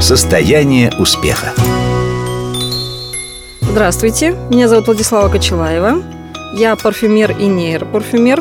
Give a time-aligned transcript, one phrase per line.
[0.00, 1.52] Состояние успеха.
[3.60, 6.02] Здравствуйте, меня зовут Владислава Кочелаева.
[6.54, 8.40] Я парфюмер и нейропарфюмер.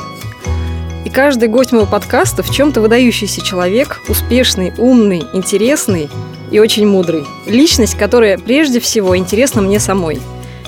[1.03, 6.09] И каждый гость моего подкаста в чем-то выдающийся человек, успешный, умный, интересный
[6.51, 7.25] и очень мудрый.
[7.47, 10.21] Личность, которая прежде всего интересна мне самой.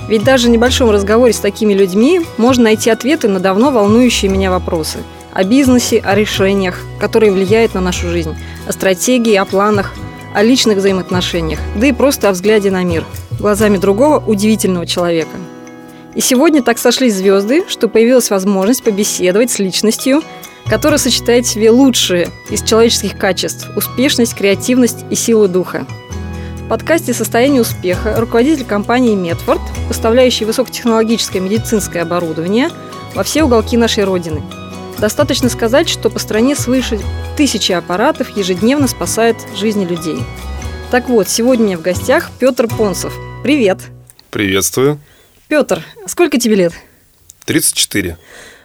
[0.07, 4.49] Ведь даже в небольшом разговоре с такими людьми можно найти ответы на давно волнующие меня
[4.49, 4.97] вопросы–
[5.33, 8.35] о бизнесе, о решениях, которые влияют на нашу жизнь,
[8.67, 9.93] о стратегии, о планах,
[10.33, 13.05] о личных взаимоотношениях, да и просто о взгляде на мир,
[13.39, 15.37] глазами другого удивительного человека.
[16.15, 20.21] И сегодня так сошлись звезды, что появилась возможность побеседовать с личностью,
[20.67, 25.85] которая сочетает в себе лучшие из человеческих качеств– успешность, креативность и силу духа.
[26.65, 32.69] В подкасте «Состояние успеха» руководитель компании «Медфорд», поставляющий высокотехнологическое медицинское оборудование
[33.15, 34.43] во все уголки нашей Родины–
[34.99, 36.99] Достаточно сказать, что по стране свыше
[37.37, 40.17] тысячи аппаратов ежедневно спасают жизни людей.
[40.91, 43.13] Так вот, сегодня у меня в гостях Петр Понцев.
[43.41, 43.79] Привет.
[44.29, 44.99] Приветствую.
[45.47, 46.73] Петр, сколько тебе лет?
[47.45, 48.17] 34.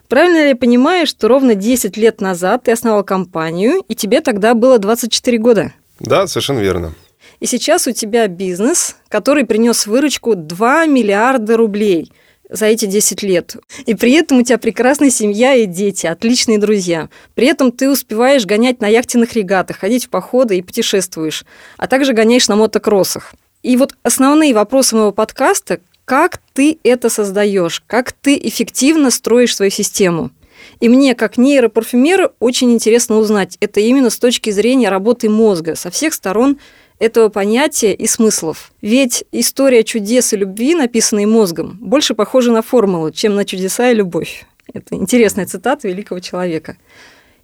[0.08, 4.54] Правильно ли я понимаю, что ровно 10 лет назад ты основал компанию, и тебе тогда
[4.54, 5.72] было 24 года?
[6.00, 6.94] Да, совершенно верно.
[7.38, 12.10] И сейчас у тебя бизнес, который принес выручку 2 миллиарда рублей–
[12.48, 13.56] за эти 10 лет.
[13.86, 17.08] И при этом у тебя прекрасная семья и дети, отличные друзья.
[17.34, 21.44] При этом ты успеваешь гонять на яхтенных регатах, ходить в походы и путешествуешь,
[21.76, 23.34] а также гоняешь на мотокроссах.
[23.62, 29.70] И вот основные вопросы моего подкаста– как ты это создаешь, как ты эффективно строишь свою
[29.70, 30.30] систему.
[30.78, 35.90] И мне, как нейропарфюмеру, очень интересно узнать это именно с точки зрения работы мозга, со
[35.90, 36.58] всех сторон–
[36.98, 38.72] этого понятия и смыслов.
[38.80, 43.94] Ведь история чудес и любви, написанная мозгом, больше похожа на формулу, чем на чудеса и
[43.94, 44.46] любовь.
[44.72, 46.76] Это интересная цитата великого человека.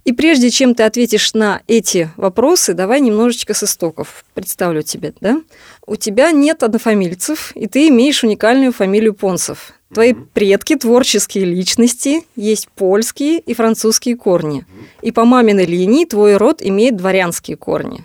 [0.04, 4.24] И прежде чем ты ответишь на эти вопросы, давай немножечко с истоков.
[4.34, 5.42] Представлю тебе, да?
[5.86, 9.72] У тебя нет однофамильцев, и ты имеешь уникальную фамилию Понцев.
[9.92, 14.64] Твои предки творческие личности, есть польские и французские корни.
[15.02, 18.04] И по маминой линии твой род имеет дворянские корни.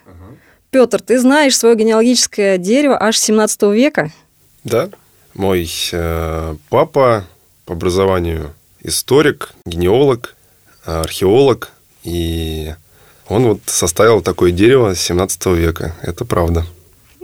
[0.76, 4.12] Петр, ты знаешь свое генеалогическое дерево аж 17 века?
[4.66, 4.90] Да.
[5.34, 7.24] Мой э, папа
[7.64, 8.54] по образованию
[8.84, 10.36] историк, генеалог,
[10.84, 11.72] археолог.
[12.04, 12.74] И
[13.30, 15.96] он вот составил такое дерево 17 века.
[16.02, 16.66] Это правда.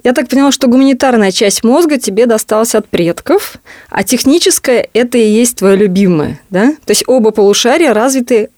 [0.01, 3.57] Я так поняла, что гуманитарная часть мозга тебе досталась от предков,
[3.89, 6.71] а техническая– это и есть твое любимое, да?
[6.85, 8.49] То есть оба полушария развиты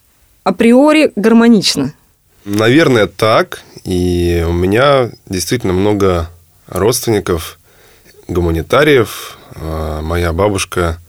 [0.43, 1.93] априори гармонично.
[2.45, 3.61] Наверное, так.
[3.85, 6.29] И у меня действительно много
[6.67, 7.57] родственников,
[8.27, 9.37] гуманитариев.
[9.55, 10.99] А, моя бабушка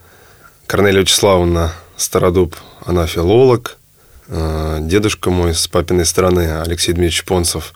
[0.67, 3.78] Корнелия Вячеславовна Стародуб, она филолог.
[4.28, 7.73] А, дедушка мой с папиной стороны, Алексей Дмитриевич Понцев,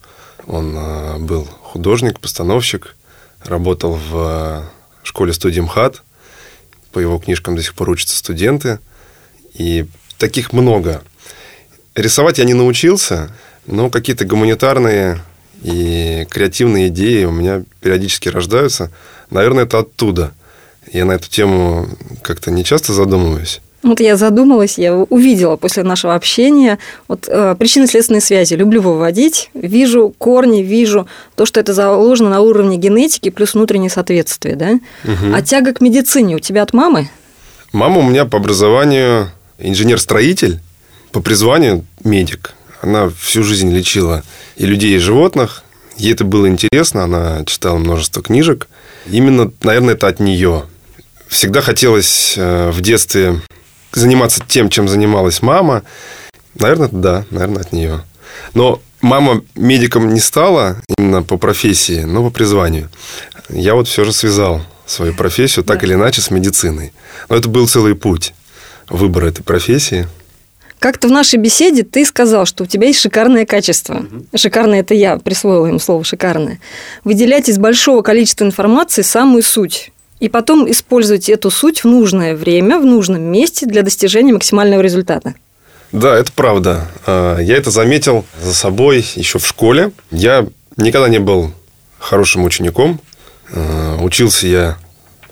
[0.46, 2.94] он а, был художник, постановщик,
[3.44, 4.64] работал в
[5.02, 6.02] школе-студии МХАТ.
[6.92, 8.78] По его книжкам до сих пор учатся студенты.
[9.52, 9.86] И
[10.16, 11.02] таких много.
[11.96, 13.34] Рисовать я не научился–
[13.68, 15.20] но какие-то гуманитарные
[15.62, 18.90] и креативные идеи у меня периодически рождаются.
[19.30, 20.32] Наверное, это оттуда.
[20.92, 21.86] Я на эту тему
[22.22, 23.60] как-то не часто задумываюсь.
[23.82, 28.54] Вот я задумалась, я увидела после нашего общения вот, э, причины следственной связи.
[28.54, 31.06] Люблю выводить, вижу корни, вижу
[31.36, 34.56] то, что это заложено на уровне генетики плюс внутреннее соответствие.
[34.56, 34.80] Да?
[35.04, 35.32] Угу.
[35.32, 37.08] А тяга к медицине у тебя от мамы?
[37.72, 40.60] Мама у меня по образованию инженер-строитель,
[41.12, 42.54] по призванию медик.
[42.80, 44.22] Она всю жизнь лечила
[44.56, 45.64] и людей, и животных.
[45.96, 48.68] Ей это было интересно, она читала множество книжек.
[49.06, 50.64] Именно, наверное, это от нее.
[51.28, 53.40] Всегда хотелось э, в детстве
[53.92, 55.82] заниматься тем, чем занималась мама.
[56.54, 58.04] Наверное, да, наверное, от нее.
[58.54, 62.90] Но мама медиком не стала именно по профессии, но по призванию.
[63.48, 65.86] Я вот все же связал свою профессию так да.
[65.86, 66.92] или иначе с медициной.
[67.28, 68.34] Но это был целый путь
[68.88, 70.06] выбора этой профессии–
[70.78, 73.94] как-то в нашей беседе ты сказал, что у тебя есть шикарное качество.
[73.94, 74.26] Угу.
[74.36, 76.60] Шикарное– это я присвоила ему слово «шикарное».
[77.04, 79.92] Выделять из большого количества информации самую суть.
[80.20, 85.34] И потом использовать эту суть в нужное время, в нужном месте для достижения максимального результата.
[85.92, 86.88] Да, это правда.
[87.06, 89.92] А, я это заметил за собой еще в школе.
[90.10, 90.46] Я
[90.76, 91.52] никогда не был
[91.98, 93.00] хорошим учеником.
[93.52, 94.78] А, учился я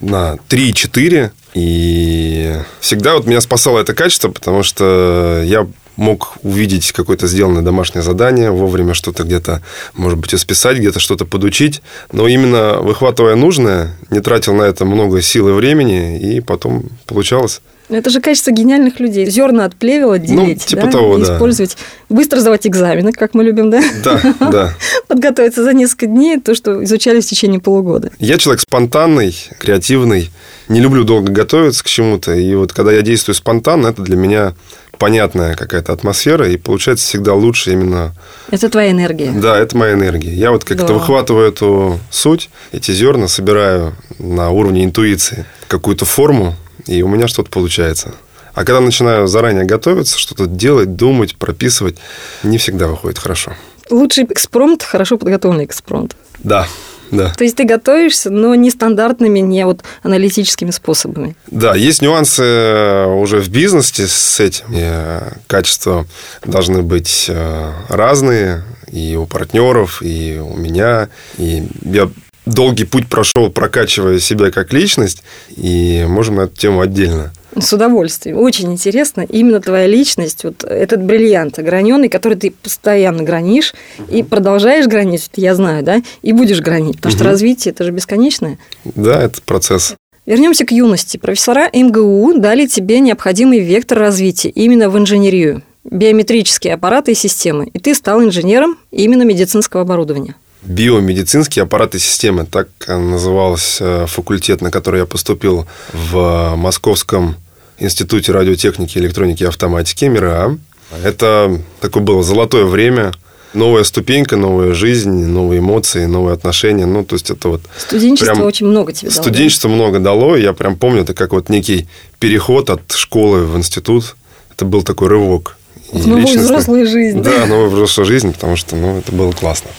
[0.01, 1.31] на 3-4.
[1.55, 5.67] И всегда вот меня спасало это качество, потому что я
[5.97, 9.63] мог увидеть какое-то сделанное домашнее задание, вовремя что-то где-то,
[9.95, 11.83] может быть, исписать, где-то что-то подучить.
[12.13, 17.63] Но именно выхватывая нужное, не тратил на это много сил и времени, и потом получалось.
[17.89, 19.31] Это же качество гениальных людей.
[19.31, 20.91] Зерна от плевел отделить, ну, типа да?
[20.91, 21.35] того, и да.
[21.35, 21.77] использовать.
[22.09, 23.83] Быстро сдавать экзамены, как мы любим, да?
[24.03, 24.75] Да, да.
[25.09, 28.11] Подготовиться за несколько дней, то, что изучали в течение полугода.
[28.19, 30.31] Я человек спонтанный, креативный.
[30.69, 32.35] Не люблю долго готовиться к чему-то.
[32.35, 34.55] И вот когда я действую спонтанно, это для меня
[34.99, 38.15] понятная какая-то атмосфера, и получается всегда лучше именно...
[38.51, 39.31] Это твоя энергия.
[39.31, 40.33] Да, это моя энергия.
[40.33, 40.95] Я вот как-то Да.
[40.95, 46.57] выхватываю эту суть, эти зерна собираю на уровне интуиции, какую-то форму,
[46.87, 48.15] и у меня что-то получается.
[48.55, 51.99] А когда начинаю заранее готовиться, что-то делать, думать, прописывать,
[52.43, 53.53] не всегда выходит хорошо.
[53.91, 56.17] Лучший экспромт– хорошо подготовленный экспромт.
[56.39, 56.67] Да,
[57.11, 57.33] да.
[57.37, 61.37] То есть ты готовишься, но не стандартными, не вот аналитическими способами.
[61.49, 64.67] Да, есть нюансы э, уже в бизнесе с этим.
[64.73, 66.07] И, э, качества
[66.45, 71.09] должны быть э, разные и у партнеров, и у меня.
[71.39, 72.11] И я
[72.47, 75.23] долгий путь прошел, прокачивая себя как личность,
[75.57, 77.33] и можем на эту тему отдельно.
[77.59, 78.37] С удовольствием.
[78.39, 79.23] Очень интересно.
[79.23, 83.75] Именно твоя личность, вот этот бриллиант ограненный, который ты постоянно гранишь
[84.11, 87.31] и продолжаешь гранить, я знаю, да, и будешь гранить, потому что Мгм.
[87.33, 88.59] развитие это же бесконечное.
[88.85, 89.95] Да, это процесс.
[90.27, 91.17] Вернемся к юности.
[91.17, 97.79] Профессора МГУ дали тебе необходимый вектор развития именно в инженерию, биометрические аппараты и системы, и
[97.79, 100.35] ты стал инженером именно медицинского оборудования.
[100.63, 107.37] Биомедицинские аппараты системы, так э, назывался факультет, на который я поступил в Московском
[107.79, 110.59] институте радиотехники, электроники и автоматики МИРА.
[111.05, 113.13] Это такое было золотое время,
[113.55, 116.87] новая ступенька, новая жизнь, новые эмоции, новые отношения.
[116.87, 119.17] Ну, то есть это вот Студенчество Прям очень много тебе дало.
[119.17, 119.23] да?
[119.23, 120.37] студенчество много дало.
[120.37, 121.89] Я прям помню, это как вот некий
[122.19, 124.17] переход от школы в институт.
[124.53, 125.57] Это был такой рывок.
[125.93, 126.43] В новую личностный.
[126.45, 127.23] взрослую жизнь.
[127.23, 129.71] Да, новая взрослая жизнь, потому что ну, это было классно.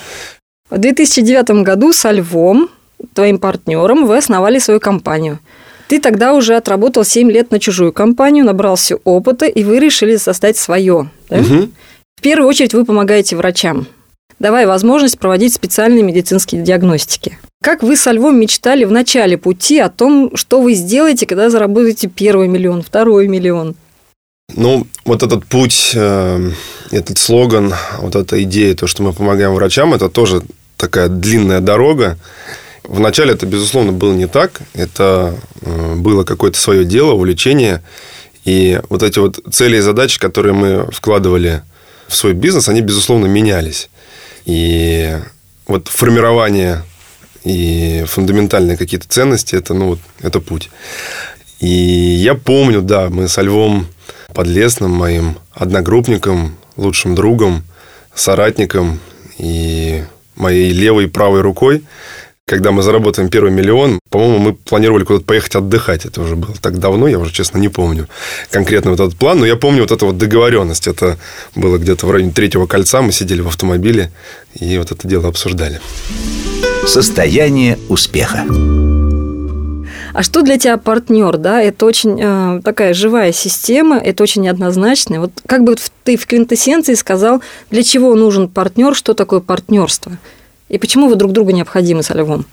[0.70, 2.70] В 2009 году со Львом,
[3.14, 5.40] твоим партнером, вы основали свою компанию.
[5.88, 10.58] Ты тогда уже отработал 7 лет на чужую компанию, набрался опыта, и вы решили создать
[10.58, 11.10] свое.
[11.30, 11.38] да?
[11.38, 11.72] Мгм.
[12.18, 13.88] В первую очередь вы помогаете врачам,
[14.40, 17.38] давая возможность проводить специальные медицинские диагностики.
[17.64, 22.08] Как вы со Львом мечтали в начале пути о том, что вы сделаете, когда заработаете
[22.10, 23.76] первый миллион, второй миллион?
[24.56, 26.52] Ну, вот этот путь, э,
[26.92, 30.42] этот слоган, вот эта идея, то, что мы помогаем врачам, это тоже
[30.78, 32.18] такая длинная дорога.
[32.84, 34.62] Вначале это, безусловно, было не так.
[34.74, 37.84] Это э, было какое-то свое дело, увлечение.
[38.46, 41.64] И вот эти вот цели и задачи, которые мы вкладывали
[42.08, 43.90] в свой бизнес, они, безусловно, менялись.
[44.46, 45.18] И
[45.68, 46.84] вот формирование
[47.44, 50.70] и фундаментальные какие-то ценности, это, ну, вот, это путь.
[51.60, 53.88] И я помню, да, мы со Львом
[54.34, 57.64] Подлесным, моим одногруппником, лучшим другом,
[58.14, 59.00] соратником
[59.38, 60.04] и
[60.38, 61.84] моей левой и правой рукой,
[62.48, 66.06] когда мы заработаем первый миллион, по-моему, мы планировали куда-то поехать отдыхать.
[66.06, 68.08] Это уже было так давно, я уже, честно, не помню
[68.50, 70.88] конкретно вот этот план, но я помню вот эту вот договоренность.
[70.88, 71.18] Это
[71.56, 74.12] было где-то в районе третьего кольца, мы сидели в автомобиле
[74.54, 75.82] и вот это дело обсуждали.
[76.86, 78.46] Состояние успеха.
[80.18, 81.62] А что для тебя партнер, да?
[81.62, 85.20] Это очень э, такая живая система, это очень неоднозначно.
[85.20, 90.18] Вот как бы ты в квинтэссенции сказал, для чего нужен партнер, что такое партнерство?
[90.70, 92.48] И почему вы друг другу необходимы со Львом?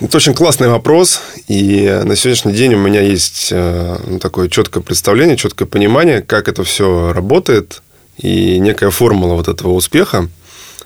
[0.00, 4.80] Это очень классный вопрос, и на сегодняшний день у меня есть э, ну, такое четкое
[4.80, 7.82] представление, четкое понимание, как это все работает,
[8.18, 10.28] и некая формула вот этого успеха.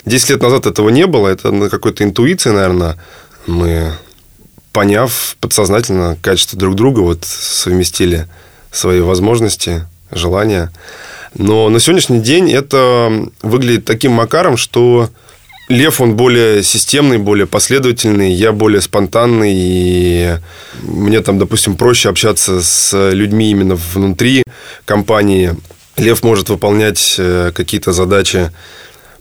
[0.07, 2.97] Десять лет назад этого не было, это на какой-то интуиции, наверное,
[3.47, 3.93] мы,
[4.75, 8.27] поняв подсознательно качество друг друга, вот совместили
[8.73, 10.73] свои возможности, желания.
[11.35, 15.11] Но на сегодняшний день это выглядит таким макаром, что
[15.69, 20.37] Лев, он более системный, более последовательный, я более спонтанный, и
[20.83, 24.43] мне там, допустим, проще общаться с людьми именно внутри
[24.85, 25.55] компании.
[25.97, 28.51] Лев может выполнять э, какие-то задачи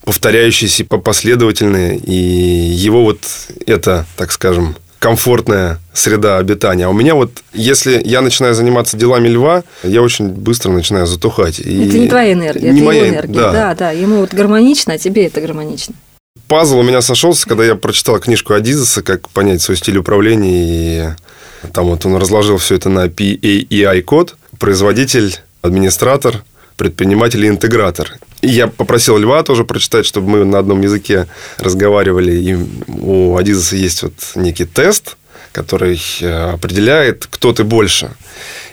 [0.03, 3.19] повторяющиеся, по- последовательные, и его вот
[3.65, 6.85] это, так скажем, комфортная среда обитания.
[6.85, 11.59] А у меня вот, если я начинаю заниматься делами льва, я очень быстро начинаю затухать.
[11.59, 13.33] И Это не твоя энергия, не это моя, его энергия.
[13.33, 13.51] да.
[13.51, 13.75] Да.
[13.75, 15.93] да, Ему вот гармонично, а тебе это гармонично.
[16.47, 21.17] пазл у меня сошелся, когда я прочитал книжку Адизеса «Как понять свой стиль управления».
[21.65, 24.37] И там вот он разложил все это на PAEI-код.
[24.57, 26.45] Производитель, администратор,
[26.77, 28.13] предприниматель и интегратор.
[28.41, 31.27] И я попросил Льва тоже прочитать, чтобы мы на одном языке
[31.57, 32.33] разговаривали.
[32.33, 35.17] И у Адизеса есть вот некий тест,
[35.51, 38.11] который э, определяет, кто ты больше.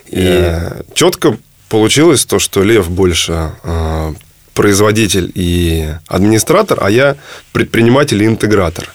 [0.09, 0.52] И
[0.95, 1.37] четко
[1.69, 4.14] получилось то, что Лев больше э,
[4.54, 7.16] производитель и администратор, а я
[7.52, 8.88] предприниматель и интегратор.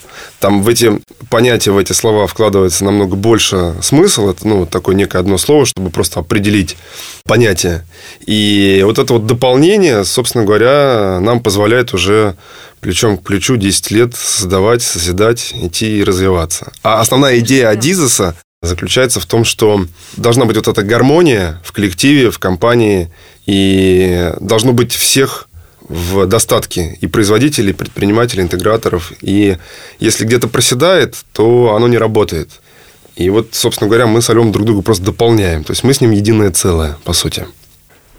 [0.45, 4.29] Там в эти понятия, в эти слова вкладывается намного больше смысл.
[4.29, 6.77] Это, ну, такое некое одно слово, чтобы просто определить
[7.23, 7.83] понятие.
[8.27, 12.35] И вот это вот дополнение, собственно говоря, нам позволяет уже
[12.79, 16.71] плечом к плечу 10 лет создавать, созидать, идти и развиваться.
[16.83, 22.29] А основная идея Адизеса заключается в том, что должна быть вот эта гармония в коллективе,
[22.29, 23.11] в компании,
[23.47, 25.49] и должно быть всех
[25.87, 29.13] в достатке и производителей, и предпринимателей, интеграторов.
[29.21, 29.57] И
[29.99, 32.49] если где-то проседает, то оно не работает.
[33.15, 35.63] И вот, собственно говоря, мы с Алем друг друга просто дополняем.
[35.63, 37.47] То есть мы с ним единое целое, по сути.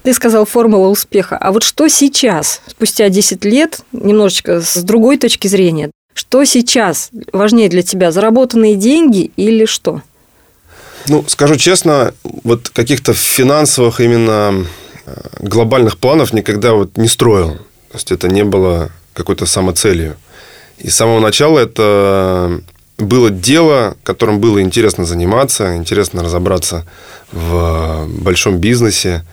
[0.03, 1.37] Ты сказал формула успеха.
[1.37, 7.69] А вот что сейчас, спустя 10 лет, немножечко с другой точки зрения, что сейчас важнее
[7.69, 10.01] для тебя, заработанные деньги или что?
[11.07, 14.65] Ну, скажу честно, вот каких-то финансовых именно
[15.39, 17.55] глобальных планов никогда вот не строил.
[17.89, 20.15] То есть это не было какой-то самоцелью.
[20.77, 22.61] И с самого начала это
[22.97, 26.85] было дело, которым было интересно заниматься, интересно разобраться
[27.31, 29.23] в большом бизнесе,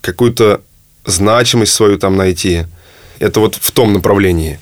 [0.00, 0.60] какую-то
[1.04, 2.64] значимость свою там найти.
[3.18, 4.58] Это вот в том направлении.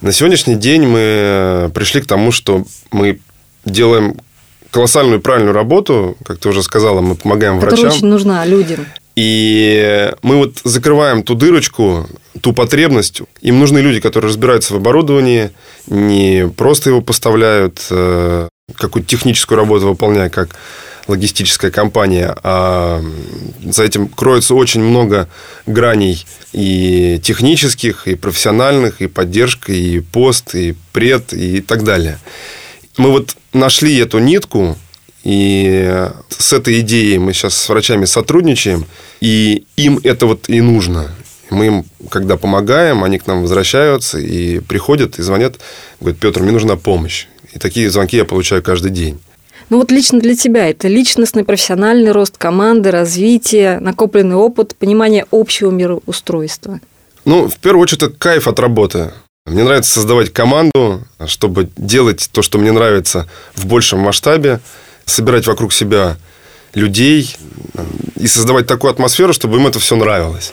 [0.00, 3.20] На сегодняшний день мы пришли к тому, что мы
[3.64, 4.16] делаем
[4.70, 7.96] колоссальную правильную работу, как ты уже сказала, мы помогаем Которая врачам.
[7.96, 8.86] очень нужна людям.
[9.14, 12.06] И мы вот закрываем ту дырочку,
[12.40, 13.22] ту потребность.
[13.40, 15.50] Им нужны люди, которые разбираются в оборудовании,
[15.86, 20.56] не просто его поставляют, э, какую-то техническую работу выполняя, как
[21.08, 23.02] логистическая компания, а
[23.64, 25.28] за этим кроется очень много
[25.66, 32.18] граней и технических, и профессиональных, и поддержка, и пост, и пред, и так далее.
[32.96, 34.76] Мы вот нашли эту нитку,
[35.22, 38.86] и с этой идеей мы сейчас с врачами сотрудничаем,
[39.20, 41.10] и им это вот и нужно.
[41.50, 45.60] Мы им, когда помогаем, они к нам возвращаются и приходят и звонят,
[46.00, 47.26] говорят, Петр, мне нужна помощь.
[47.52, 49.20] И такие звонки я получаю каждый день.
[49.68, 55.70] Ну вот лично для тебя это личностный, профессиональный рост команды, развитие, накопленный опыт, понимание общего
[55.70, 56.80] мироустройства.
[57.24, 59.12] Ну, в первую очередь, это кайф от работы.
[59.46, 64.60] Мне нравится создавать команду, чтобы делать то, что мне нравится в большем масштабе,
[65.06, 66.16] собирать вокруг себя
[66.74, 67.36] людей
[68.16, 70.52] и создавать такую атмосферу, чтобы им это все нравилось.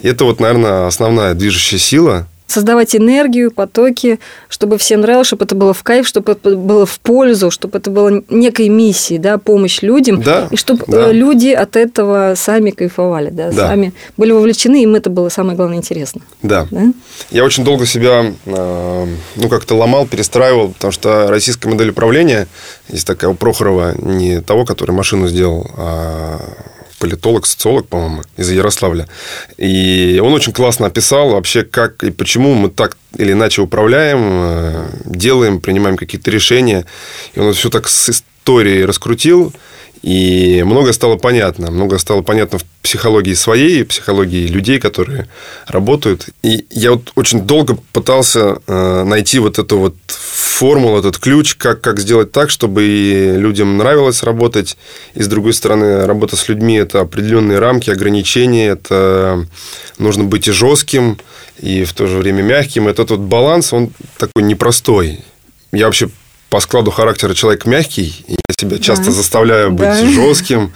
[0.00, 5.54] И это вот, наверное, основная движущая сила– создавать энергию, потоки, чтобы всем нравилось, чтобы это
[5.54, 9.82] было в кайф, чтобы это было в пользу, чтобы это было некой миссией, да, помощь
[9.82, 11.08] людям, да, и чтобы да.
[11.08, 13.68] Э, люди от этого сами кайфовали, да, Да.
[13.68, 16.22] сами были вовлечены, им это было самое главное интересно.
[16.42, 16.66] Да.
[16.70, 16.92] Да?
[17.30, 22.48] Я очень долго себя, э, ну, как-то ломал, перестраивал, потому что российская модель управления,
[22.88, 26.40] есть такая у Прохорова, не того, который машину сделал, а
[27.00, 29.08] политолог, социолог, по-моему, из Ярославля.
[29.56, 34.86] И он очень классно описал вообще, как и почему мы так или иначе управляем, э,
[35.06, 36.84] делаем, принимаем какие-то решения.
[37.34, 39.52] И он все так с историей раскрутил,
[40.02, 41.70] и многое стало понятно.
[41.70, 45.28] Многое стало понятно в психологии своей, психологии людей, которые
[45.66, 46.28] работают.
[46.42, 51.82] И я вот очень долго пытался э, найти вот эту вот формулу, этот ключ, как,
[51.82, 54.78] как сделать так, чтобы и людям нравилось работать.
[55.14, 58.68] И, с другой стороны, работа с людьми– это определенные рамки, ограничения.
[58.68, 59.46] Это
[59.98, 61.18] нужно быть и жестким,
[61.58, 62.88] и в то же время мягким.
[62.88, 65.20] Этот вот баланс, он такой непростой.
[65.72, 66.08] Я вообще
[66.50, 69.10] по складу характера человек мягкий, и я себя часто Да.
[69.12, 70.06] заставляю быть Да.
[70.06, 70.72] жестким.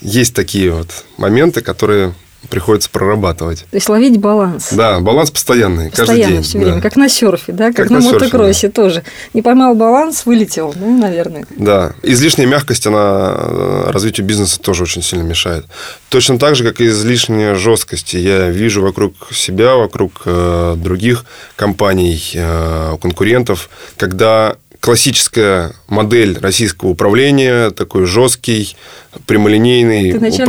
[0.00, 2.14] Есть такие вот моменты, которые
[2.50, 3.60] приходится прорабатывать.
[3.70, 4.70] То есть ловить баланс.
[4.72, 6.42] Да, баланс постоянный, каждый Постоянно, день.
[6.42, 6.64] все да.
[6.64, 9.04] время, как на серфе, да, как, Как на, на мотокроссе тоже.
[9.32, 11.46] Не поймал баланс, вылетел, да, наверное.
[11.56, 11.92] Да.
[12.02, 15.66] Излишняя мягкость, она э, развитию бизнеса тоже очень сильно мешает.
[16.08, 18.12] Точно так же, как и излишняя жесткость.
[18.14, 27.70] Я вижу вокруг себя, вокруг э, других компаний, э, конкурентов, когда классическая модель российского управления,
[27.70, 28.76] такой жесткий,
[29.26, 30.46] прямолинейный тебя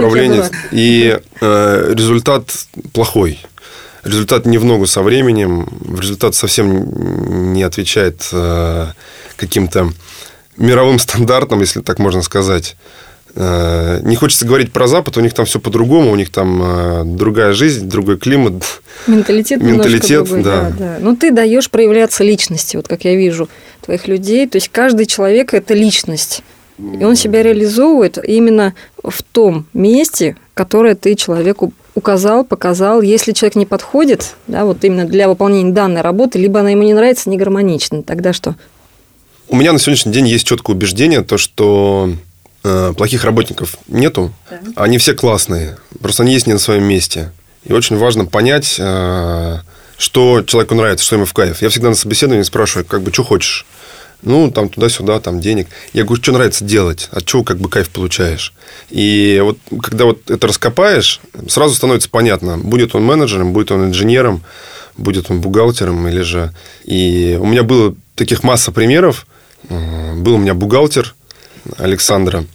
[0.72, 2.52] и э, результат
[2.94, 3.40] плохой.
[4.04, 8.88] Результат не в ногу со временем, результат совсем не отвечает э,
[9.36, 9.94] каким-то
[10.58, 12.76] мировым стандартам, если так можно сказать.
[13.36, 17.04] Э, Не хочется говорить про Запад, у них там все по-другому, у них там э,
[17.06, 18.54] другая жизнь, другой климат.
[19.08, 20.62] Менталитет, Менталитет, другой, да.
[20.62, 20.98] да, да.
[21.00, 23.50] Но ты даешь проявляться личности, вот как я вижу
[23.82, 24.48] твоих людей.
[24.48, 26.44] То есть каждый человек это личность.
[26.78, 28.74] И он себя реализовывает именно
[29.04, 33.02] в том месте, которое ты человеку указал, показал.
[33.02, 36.94] Если человек не подходит, да, вот именно для выполнения данной работы, либо она ему не
[36.94, 38.56] нравится, не гармонична, тогда что?
[39.50, 42.12] У меня на сегодняшний день есть четкое убеждение, то, что
[42.64, 44.34] плохих работников нету,
[44.76, 47.32] они все классные, просто они есть не на своем месте.
[47.66, 49.58] И очень важно понять, э,
[49.98, 51.62] что человеку нравится, что ему в кайф.
[51.62, 53.66] Я всегда на собеседовании спрашиваю, как бы, что хочешь.
[54.22, 55.68] Ну, там туда-сюда, там денег.
[55.92, 58.54] Я говорю, что нравится делать, от чего как бы кайф получаешь.
[58.90, 64.44] И вот когда вот это раскопаешь, сразу становится понятно, будет он менеджером, будет он инженером,
[64.96, 66.54] будет он бухгалтером или же...
[66.86, 69.26] И у меня было таких масса примеров.
[69.70, 71.16] Был у меня бухгалтер
[71.78, 72.46] Александра.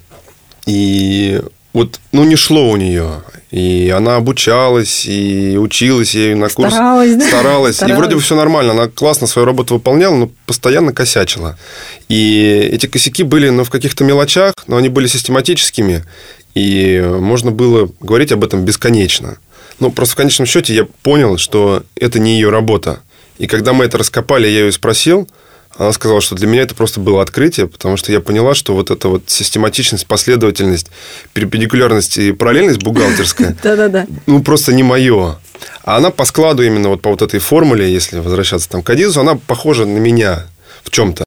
[0.67, 1.41] И
[1.73, 3.23] вот, ну, не шло у нее.
[3.51, 7.27] И она обучалась, и училась, и на курс Старалась, да?
[7.27, 7.83] старалась.
[7.83, 8.73] И вроде бы все нормально.
[8.73, 11.59] Она классно свою работу выполняла, но постоянно косячила.
[12.09, 16.05] И эти косяки были ну, в каких-то мелочах, но они были систематическими.
[16.55, 19.39] И можно было говорить об этом бесконечно.
[19.81, 23.01] Ну, просто в конечном счете я понял, что это не ее работа.
[23.39, 25.29] И когда мы это раскопали, я ее спросил,
[25.79, 28.91] она сказала, что для меня это просто было открытие, потому что я поняла, что вот
[28.91, 30.89] эта вот систематичность, последовательность,
[31.33, 34.07] перпендикулярность и параллельность бухгалтерская, Да-да-да.
[34.27, 35.39] ну, просто не мое.
[35.85, 39.21] А она по складу именно вот по вот этой формуле, если возвращаться там к Адизу,
[39.21, 40.47] она похожа на меня
[40.83, 41.25] в чем-то.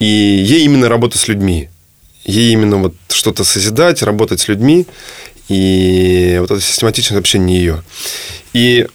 [0.00, 1.68] И ей именно работа с людьми.
[2.24, 4.86] Ей именно вот что-то созидать, работать с людьми.
[5.48, 7.82] И вот эта систематичность вообще не ее.
[8.52, 8.86] И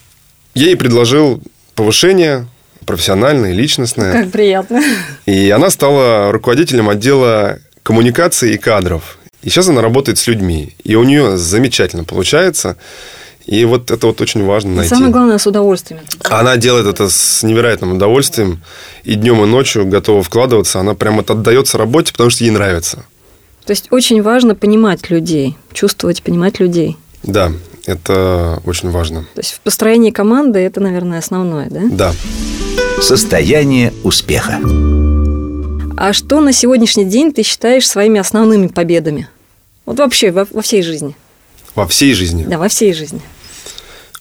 [0.54, 1.42] я ей предложил
[1.76, 2.48] повышение
[2.88, 4.12] профессиональное, личностное.
[4.12, 4.82] Как приятно.
[5.27, 9.20] И она стала руководителем отдела коммуникации и кадров.
[9.44, 10.75] И сейчас она работает с людьми.
[10.84, 12.77] И у нее замечательно получается.
[13.46, 14.89] И вот это вот очень важно найти.
[14.89, 16.01] самое главное, с удовольствием.
[16.24, 18.62] Она делает это с невероятным удовольствием.
[19.03, 20.79] И днем, и ночью готова вкладываться.
[20.79, 23.06] Она прямо вот отдается работе, потому что ей нравится.
[23.65, 26.98] То есть очень важно понимать людей, чувствовать, понимать людей.
[27.24, 27.51] Да,
[27.88, 29.22] это очень важно.
[29.34, 31.82] То есть в построении команды это, наверное, основное, да?
[31.89, 32.13] Да.
[33.01, 34.60] Состояние успеха.
[35.98, 39.29] А что на сегодняшний день ты считаешь своими основными победами?
[39.86, 41.15] Вот вообще во, во всей жизни.
[41.75, 42.46] Во всей жизни.
[42.46, 43.22] Да, во всей жизни.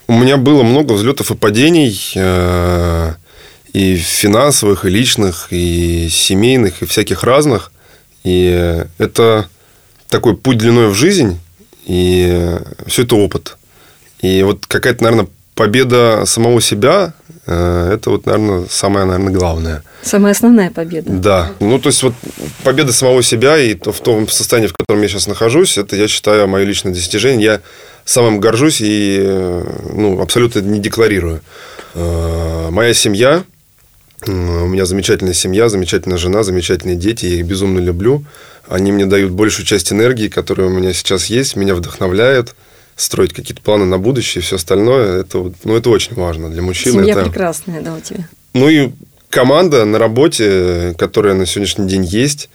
[0.06, 3.12] У меня было много взлетов и падений, э,
[3.72, 7.72] и финансовых, и личных, и семейных, и всяких разных.
[8.22, 9.48] И это
[10.08, 11.40] такой путь длиной в жизнь,
[11.86, 13.56] и все это опыт.
[14.20, 17.14] И вот какая-то, наверное, победа самого себя,
[17.46, 19.82] э, это вот, наверное, самое, наверное, главное.
[20.02, 21.10] Самая основная победа.
[21.10, 21.52] Да.
[21.60, 22.14] Ну, то есть, вот
[22.62, 26.08] победа самого себя и то- в том состоянии, в котором я сейчас нахожусь, это, я
[26.08, 27.42] считаю, мое личное достижение.
[27.44, 27.60] Я
[28.04, 31.40] самым горжусь и э, ну, абсолютно не декларирую.
[31.94, 33.44] Э, Моя семья,
[34.26, 38.24] э, у меня замечательная семья, замечательная жена, замечательные дети, я их безумно люблю.
[38.68, 42.54] Они мне дают большую часть энергии, которая у меня сейчас есть, меня вдохновляют
[42.96, 45.20] строить какие-то планы на будущее и все остальное.
[45.20, 46.94] Это, ну, это очень важно для мужчин.
[46.94, 47.24] Семья это...
[47.24, 48.26] прекрасная, да, у тебя.
[48.54, 48.90] Ну и
[49.28, 52.48] команда на работе, которая на сегодняшний день есть.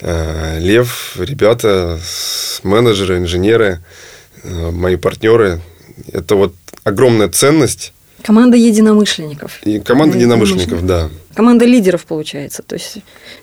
[0.00, 2.00] Э, Лев, ребята,
[2.62, 3.80] менеджеры, инженеры,
[4.42, 5.60] э, мои партнеры.
[6.10, 7.92] Это вот огромная ценность.
[8.22, 9.58] Команда единомышленников.
[9.64, 11.10] И команда Да, единомышленников, да.
[11.34, 12.62] Команда лидеров получается.
[12.62, 12.98] То есть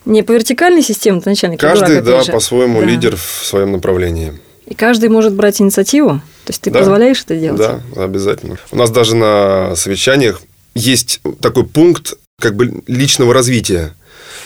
[0.05, 2.85] не по вертикальной системе, ты начальник, Каждый, дурак, да, по-своему Да.
[2.85, 4.33] лидер в своем направлении.
[4.65, 6.21] И каждый может брать инициативу.
[6.45, 6.79] То есть ты Да.
[6.79, 7.59] позволяешь это делать?
[7.59, 8.57] Да, обязательно.
[8.71, 10.41] У нас даже на совещаниях
[10.75, 13.93] есть такой пункт как бы личного развития.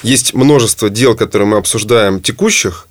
[0.02, 2.88] Есть множество дел, которые мы обсуждаем текущих,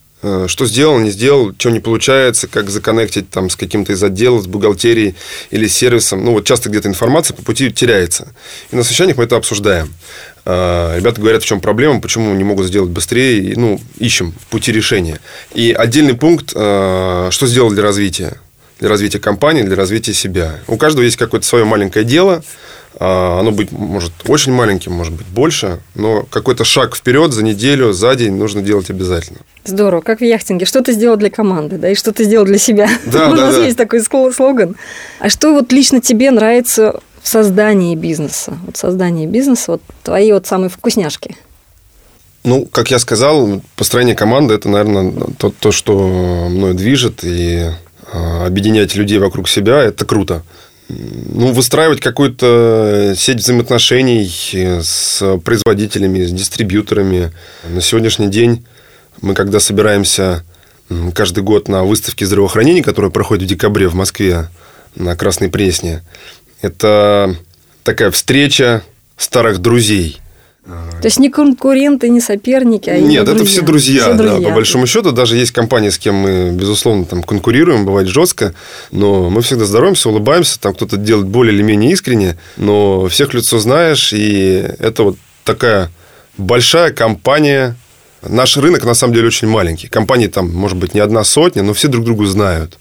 [0.47, 4.47] что сделал, не сделал, что не получается, как законнектить там с каким-то из отделов, с
[4.47, 5.17] бухгалтерией
[5.51, 6.25] или с сервисом.
[6.25, 8.33] Ну, вот часто где-то информация по пути теряется.
[8.71, 9.93] И на совещаниях мы это обсуждаем.
[10.45, 15.21] Э, Ребята говорят, в чем проблема, почему не могут сделать быстрее, ну, ищем пути решения.
[15.55, 18.39] И отдельный пункт, э, что сделал для развития
[18.83, 20.57] для развития компании, для развития себя.
[20.67, 22.43] У каждого есть какое-то свое маленькое дело.
[22.99, 27.93] А, Оно быть может очень маленьким, может быть больше, но какой-то шаг вперед за неделю,
[27.93, 29.39] за день нужно делать обязательно.
[29.65, 30.67] Здорово, как в яхтинге.
[30.67, 32.89] Что ты сделал для команды, да, и что ты сделал для себя.
[33.07, 33.65] Да, У да, нас да.
[33.65, 34.75] есть такой сло- слоган.
[35.21, 38.59] А что вот лично тебе нравится в создании бизнеса?
[38.67, 41.37] Вот создание бизнеса, вот твои вот самые вкусняшки.
[42.43, 47.69] Ну, как я сказал, построение команды– это, наверное, то, то, что мною движет, и
[48.13, 50.43] объединять людей вокруг себя– это круто.
[50.89, 54.31] Ну, выстраивать какую-то сеть взаимоотношений
[54.83, 57.33] с производителями, с дистрибьюторами.
[57.69, 58.65] На сегодняшний день
[59.23, 60.45] мы, когда собираемся
[61.15, 64.49] каждый год на выставке здравоохранения, которая проходит в декабре в Москве
[64.95, 66.03] на Красной Пресне,
[66.61, 67.35] это
[67.85, 68.83] такая встреча
[69.17, 70.19] старых друзей–
[70.65, 73.47] То есть не конкуренты, не соперники, а Нет, это друзья.
[73.53, 74.49] все друзья, Все да, друзья.
[74.49, 75.11] по большому счету.
[75.11, 78.55] Даже есть компании, с кем мы, безусловно, там конкурируем, бывает жестко,
[78.93, 83.59] но мы всегда здороваемся, улыбаемся, там кто-то делает более или менее искренне, но всех лицо
[83.59, 85.91] знаешь, и это вот такая
[86.39, 87.75] большая компания.
[88.25, 89.89] Наш рынок, на самом деле, очень маленький.
[89.89, 92.79] Компаний там, может быть, не одна сотня, но все друг другу знают.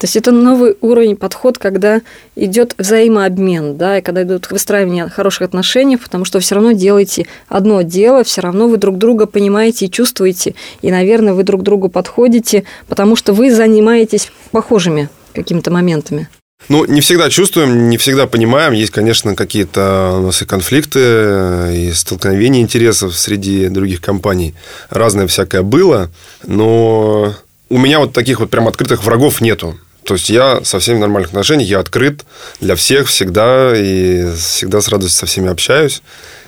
[0.00, 2.00] То есть это новый уровень подход, когда
[2.34, 7.82] идет взаимообмен, да, и когда идут выстраивание хороших отношений, потому что все равно делаете одно
[7.82, 12.64] дело, все равно вы друг друга понимаете и чувствуете, и, наверное, вы друг другу подходите,
[12.88, 16.30] потому что вы занимаетесь похожими какими-то моментами.
[16.70, 18.72] Ну, не всегда чувствуем, не всегда понимаем.
[18.72, 24.54] Есть, конечно, какие-то у нас и конфликты, и столкновения интересов среди других компаний.
[24.88, 26.10] Разное всякое было,
[26.46, 27.34] но
[27.68, 29.76] у меня вот таких вот прям открытых врагов нету.
[30.10, 32.24] То есть я со всеми в нормальных отношениях, я открыт
[32.60, 36.02] для всех всегда и всегда с радостью со всеми общаюсь.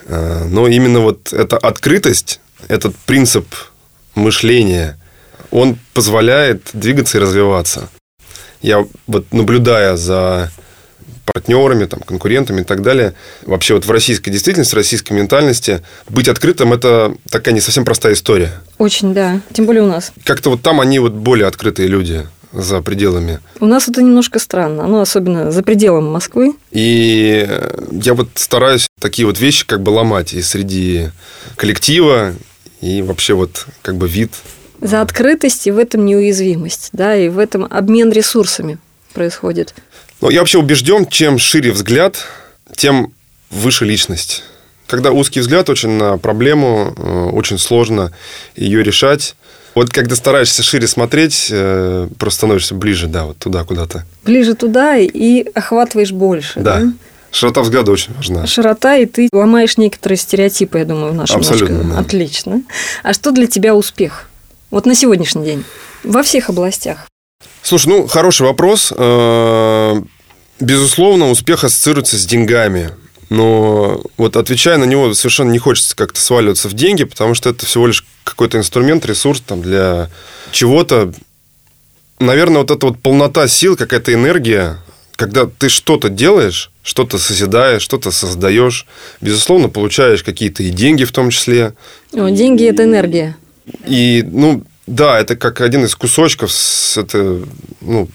[0.07, 3.46] Э, но именно вот эта открытость, этот принцип
[4.16, 4.98] мышления,
[5.53, 7.88] он позволяет двигаться и развиваться
[8.62, 10.51] я вот наблюдая за
[11.25, 13.14] партнерами, там, конкурентами и так далее.
[13.46, 18.14] Вообще вот в российской действительности, в российской ментальности быть открытым– это такая не совсем простая
[18.14, 18.53] история.
[18.79, 19.40] Очень, да.
[19.53, 20.12] Тем более у нас.
[20.25, 23.41] Как-то вот там они вот более открытые люди за пределами.
[23.61, 26.55] У нас это немножко странно, ну, особенно за пределами Москвы.
[26.71, 27.49] И
[27.91, 31.11] я вот стараюсь такие вот вещи как бы ломать и среди
[31.57, 32.35] коллектива,
[32.81, 34.33] и вообще вот как бы вид
[34.83, 38.79] за открытость и в этом неуязвимость, да, и в этом обмен ресурсами
[39.15, 39.75] происходит.
[40.21, 42.27] Ну, я вообще убежден, чем шире взгляд,
[42.75, 43.15] тем
[43.51, 44.43] выше личность.
[44.88, 48.12] Когда узкий взгляд очень на проблему, э, очень сложно
[48.57, 49.37] ее решать.
[49.75, 54.05] Вот когда стараешься шире смотреть, э, просто становишься ближе, да, вот туда куда-то.
[54.25, 56.61] Ближе туда и охватываешь больше.
[56.61, 56.81] Да.
[56.81, 56.93] да?
[57.31, 58.47] Широта взгляда очень важна.
[58.47, 61.99] Широта, и ты ломаешь некоторые стереотипы, я думаю, в нашем Абсолютно, да.
[61.99, 62.63] Отлично.
[63.03, 64.29] А что для тебя успех?
[64.71, 65.65] Вот на сегодняшний день.
[66.05, 67.07] Во всех областях.
[67.63, 68.93] Слушай, ну, хороший вопрос.
[68.95, 70.03] Э,
[70.61, 72.91] безусловно, успех ассоциируется с деньгами.
[73.33, 77.64] Но вот отвечая на него, совершенно не хочется как-то сваливаться в деньги, потому что это
[77.64, 80.11] всего лишь какой-то инструмент, ресурс там, для
[80.51, 81.14] чего-то.
[82.21, 84.77] Наверное, вот эта вот полнота сил, какая-то энергия,
[85.16, 88.87] когда ты что-то делаешь, что-то созидаешь, что-то создаешь,
[89.23, 91.73] безусловно, получаешь какие-то и деньги в том числе.
[92.12, 93.35] О, деньги– это энергия.
[93.87, 96.53] И, ну, да, это как один из кусочков.
[96.97, 97.40] Это,
[97.81, 98.11] ну,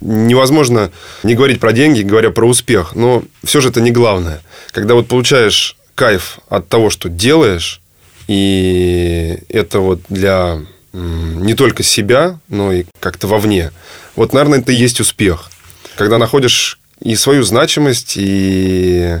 [0.00, 0.90] невозможно
[1.22, 2.94] не говорить про деньги, говоря про успех.
[2.94, 4.40] Но все же это не главное.
[4.72, 7.80] Когда вот получаешь кайф от того, что делаешь,
[8.26, 10.60] и это вот для
[10.92, 13.70] не только себя, но и как-то вовне.
[14.16, 15.50] Вот, наверное, это и есть успех.
[15.96, 19.18] Когда находишь и свою значимость, и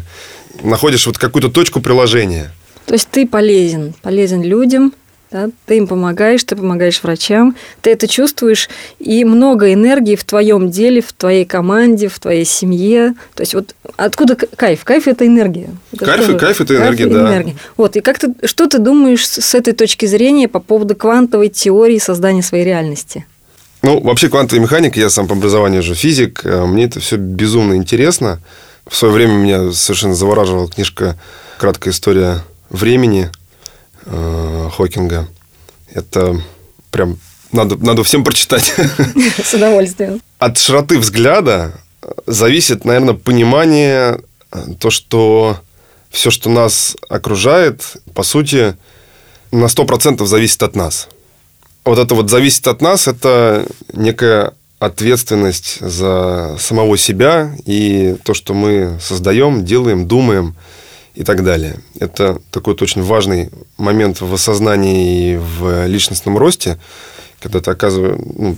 [0.62, 2.52] находишь вот какую-то точку приложения.
[2.86, 4.92] То есть ты полезен, полезен людям,
[5.30, 10.70] да, ты им помогаешь, ты помогаешь врачам, ты это чувствуешь, и много энергии в твоем
[10.70, 13.14] деле, в твоей команде, в твоей семье.
[13.34, 14.84] То есть вот откуда кайф?
[14.84, 15.70] Кайф– это энергия.
[15.92, 17.28] Это кайф, тоже, кайф– это энергия, кайф да.
[17.28, 17.56] Энергия.
[17.76, 21.98] Вот, и как ты, что ты думаешь с этой точки зрения по поводу квантовой теории
[21.98, 23.24] создания своей реальности?
[23.82, 27.74] Ну, вообще квантовая механика, я сам по образованию же физик, э, мне это все безумно
[27.74, 28.40] интересно.
[28.86, 31.16] В свое время меня совершенно завораживала книжка
[31.58, 33.30] «Краткая история времени»,
[34.06, 35.28] э, Хокинга.
[35.92, 36.40] Это
[36.90, 37.18] прям
[37.52, 38.72] надо, надо всем прочитать.
[39.44, 40.20] С удовольствием.
[40.38, 41.72] От широты взгляда
[42.26, 44.20] зависит, наверное, понимание,
[44.78, 45.58] то, что
[46.10, 48.76] все, что нас окружает, по сути,
[49.52, 51.08] на 100% зависит от нас.
[51.84, 58.54] Вот это вот зависит от нас, это некая ответственность за самого себя и то, что
[58.54, 60.56] мы создаем, делаем, думаем–
[61.14, 61.76] и так далее.
[61.98, 66.78] Это такой вот очень важный момент в осознании и в личностном росте,
[67.40, 68.56] когда ты оказываешь, ну,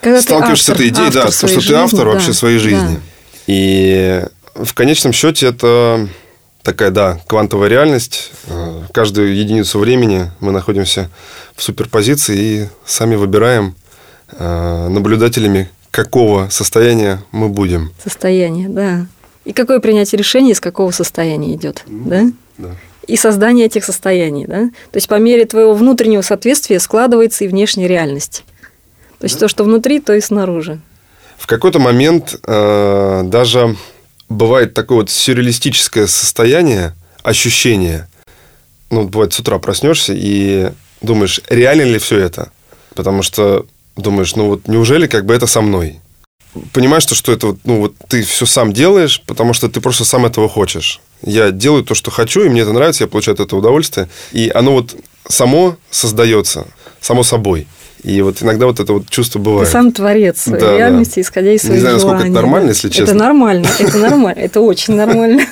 [0.00, 2.58] когда сталкиваешься автор, с этой идеей, да, то, что жизни, ты автор да, вообще своей
[2.58, 2.94] жизни.
[2.94, 3.00] Да.
[3.46, 6.08] И в конечном счете это
[6.62, 8.32] такая, да, квантовая реальность.
[8.46, 11.10] Э, каждую единицу времени мы находимся
[11.56, 13.74] в суперпозиции и сами выбираем
[14.32, 17.92] э, наблюдателями, какого состояния мы будем.
[18.02, 19.06] Состояние, да.
[19.44, 22.26] И какое принятие решения из какого состояния идет, ну, да?
[22.58, 22.76] Да.
[23.06, 24.66] И создание этих состояний, да?
[24.90, 28.44] То есть по мере твоего внутреннего соответствия складывается и внешняя реальность.
[29.18, 29.40] То есть да.
[29.40, 30.80] то, что внутри, то и снаружи.
[31.38, 33.76] В какой-то момент э, даже
[34.28, 38.08] бывает такое вот сюрреалистическое состояние, ощущение.
[38.90, 42.50] Ну, бывает, с утра проснешься и думаешь, реально ли все это?
[42.94, 46.00] Потому что думаешь, ну вот неужели как бы это со мной?
[46.72, 50.04] Понимаешь, что, что это вот, ну, вот ты все сам делаешь, потому что ты просто
[50.04, 51.00] сам этого хочешь.
[51.22, 54.08] Я делаю то, что хочу, и мне это нравится, я получаю от этого удовольствие.
[54.32, 54.96] И оно вот
[55.28, 56.66] само создается,
[57.00, 57.66] само собой.
[58.02, 59.68] И вот иногда вот это вот чувство бывает.
[59.68, 61.20] Ты сам творец да, реальности, да.
[61.20, 62.14] исходя из своих Не знаю, желаний.
[62.14, 63.02] насколько это нормально, если честно.
[63.02, 65.42] Это нормально, это нормально, это очень нормально.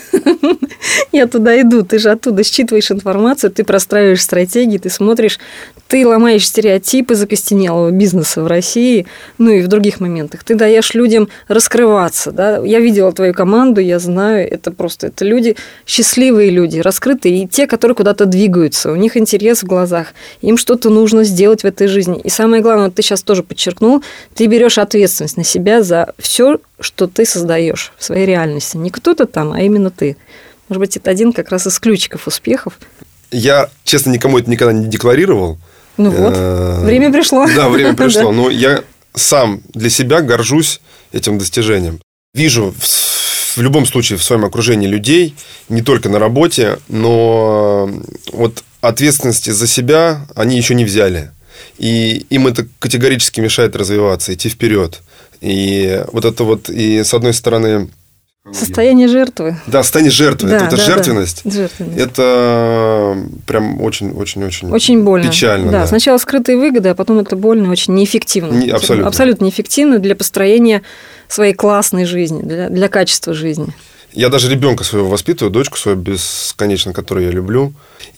[1.11, 5.39] Я туда иду, ты же оттуда считываешь информацию, ты простраиваешь стратегии, ты смотришь,
[5.87, 10.43] ты ломаешь стереотипы закостенелого бизнеса в России, ну и в других моментах.
[10.43, 12.31] Ты даешь людям раскрываться.
[12.31, 12.59] Да?
[12.63, 15.55] Я видела твою команду, я знаю, это просто это люди,
[15.87, 20.89] счастливые люди, раскрытые, и те, которые куда-то двигаются, у них интерес в глазах, им что-то
[20.89, 22.21] нужно сделать в этой жизни.
[22.23, 24.03] И самое главное, ты сейчас тоже подчеркнул,
[24.35, 28.77] ты берешь ответственность на себя за все, что ты создаешь в своей реальности.
[28.77, 30.17] Не кто-то там, а именно ты.
[30.67, 32.73] Может быть, это один как раз из ключиков успехов.
[33.31, 35.57] Я, честно, никому это никогда не декларировал.
[35.97, 37.45] Ну вот, Э, время пришло.
[37.55, 38.31] Да, время пришло.
[38.33, 38.83] Но я
[39.15, 40.79] сам для себя горжусь
[41.11, 41.99] этим достижением.
[42.33, 42.73] Вижу
[43.55, 45.35] в любом случае в своем окружении людей,
[45.67, 47.89] не только на работе, но
[48.31, 51.31] вот ответственности за себя они еще не взяли.
[51.77, 55.01] И им это категорически мешает развиваться, идти вперед.
[55.41, 57.89] И вот это вот, и с одной стороны...
[58.53, 59.57] Состояние жертвы.
[59.67, 60.49] Да, состояние жертвы.
[60.49, 60.83] Да, это, да, да.
[60.83, 61.41] жертвенность.
[61.45, 61.97] Жертвенность.
[61.97, 65.29] Это прям очень-очень-очень Очень больно.
[65.29, 65.71] печально.
[65.71, 65.87] Да, да.
[65.87, 68.53] сначала скрытые выгоды, а потом это больно и очень неэффективно.
[68.53, 69.07] Не- абсолютно.
[69.07, 70.81] Абсолютно неэффективно для построения
[71.27, 73.67] своей классной жизни, для, для качества жизни.
[74.13, 77.73] Я даже ребенка своего воспитываю, дочку свою бесконечно, которую я люблю.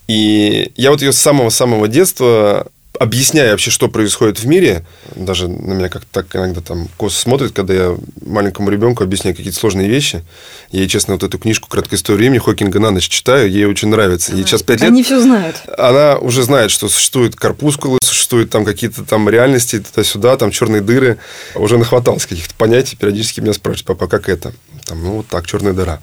[0.08, 2.68] И я вот ее с самого-самого детства
[3.00, 7.52] объясняя вообще, что происходит в мире, даже на меня как-то так иногда там косо смотрит,
[7.52, 10.24] когда я маленькому ребенку объясняю какие-то сложные вещи.
[10.70, 13.88] Я ей, честно, вот эту книжку «Краткая история времени» Хокинга на ночь читаю, ей очень
[13.90, 14.34] нравится.
[14.34, 14.90] Ей сейчас 5 лет.
[14.90, 15.62] Они все знают.
[15.78, 21.18] Она уже знает, что существуют корпускулы, существуют там какие-то там реальности туда-сюда, там черные дыры.
[21.56, 22.96] Уже нахваталось каких-то понятий.
[22.96, 24.54] Периодически меня спрашивают, папа, как это?
[24.86, 26.00] Там, ну, вот так, черная дыра.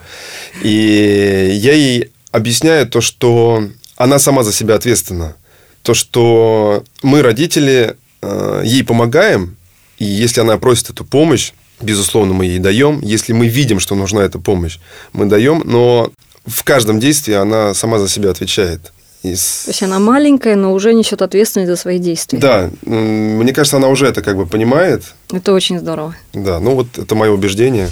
[0.62, 3.64] И я ей объясняю то, что
[3.96, 5.36] она сама за себя ответственна.
[5.82, 9.56] То, что мы, родители, э, ей помогаем,
[9.98, 13.00] и если она просит эту помощь, безусловно, мы ей даем.
[13.02, 14.78] Если мы видим, что нужна эта помощь,
[15.12, 16.10] мы даем, но
[16.46, 18.92] в каждом действии она сама за себя отвечает.
[19.24, 22.38] И с- То есть она маленькая, но уже несет ответственность за свои действия.
[22.38, 25.02] Да, мне кажется, она уже это как бы понимает.
[25.32, 26.14] Это очень здорово.
[26.32, 27.88] Да, ну вот это мое убеждение.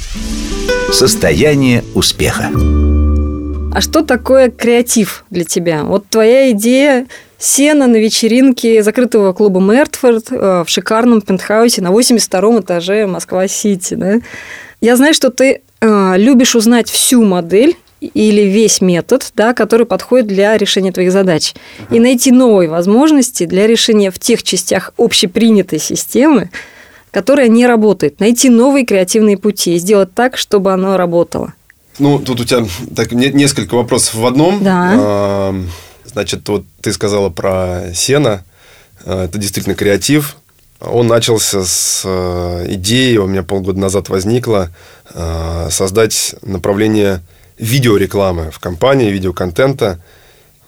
[0.92, 2.50] Состояние успеха.
[3.76, 5.82] А что такое креатив для тебя?
[5.84, 12.60] Вот твоя идея сена на вечеринке закрытого клуба Мертфорд э, в шикарном пентхаусе на 82
[12.60, 13.92] этаже Москва-Сити.
[13.92, 14.14] Да?
[14.80, 20.26] Я знаю, что ты э, любишь узнать всю модель или весь метод, да, который подходит
[20.26, 21.52] для решения твоих задач.
[21.90, 26.48] И найти новые возможности для решения в тех частях общепринятой системы,
[27.10, 28.20] которая не работает.
[28.20, 31.52] Найти новые креативные пути и сделать так, чтобы оно работало.
[31.98, 34.62] Ну, тут у тебя так, не- несколько вопросов в одном.
[34.62, 34.90] Да.
[34.94, 35.64] А,
[36.04, 38.44] Значит, вот ты сказала про сено.
[39.04, 40.36] А, Это действительно креатив.
[40.80, 44.70] Он начался с э, идеи, у меня полгода назад возникло,
[45.14, 47.22] э, создать направление
[47.58, 49.98] видеорекламы в компании, видеоконтента.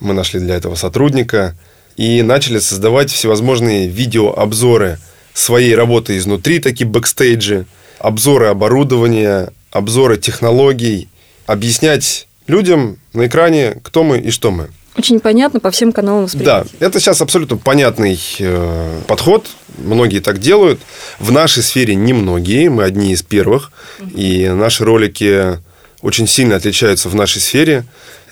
[0.01, 1.55] Мы нашли для этого сотрудника
[1.99, 4.99] и начали создавать всевозможные видеообзоры
[5.35, 7.67] своей работы изнутри, такие бэкстейджи,
[7.99, 11.09] обзоры оборудования, обзоры технологий,
[11.49, 14.69] объяснять людям на экране, кто мы и что мы.
[14.97, 19.47] Очень понятно по всем каналам Да, это сейчас абсолютно понятный э, подход.
[19.79, 20.81] Многие так делают.
[21.19, 23.71] В нашей сфере немногие, мы одни из первых.
[24.15, 25.59] И наши ролики
[26.03, 27.85] очень сильно отличаются в нашей сфере.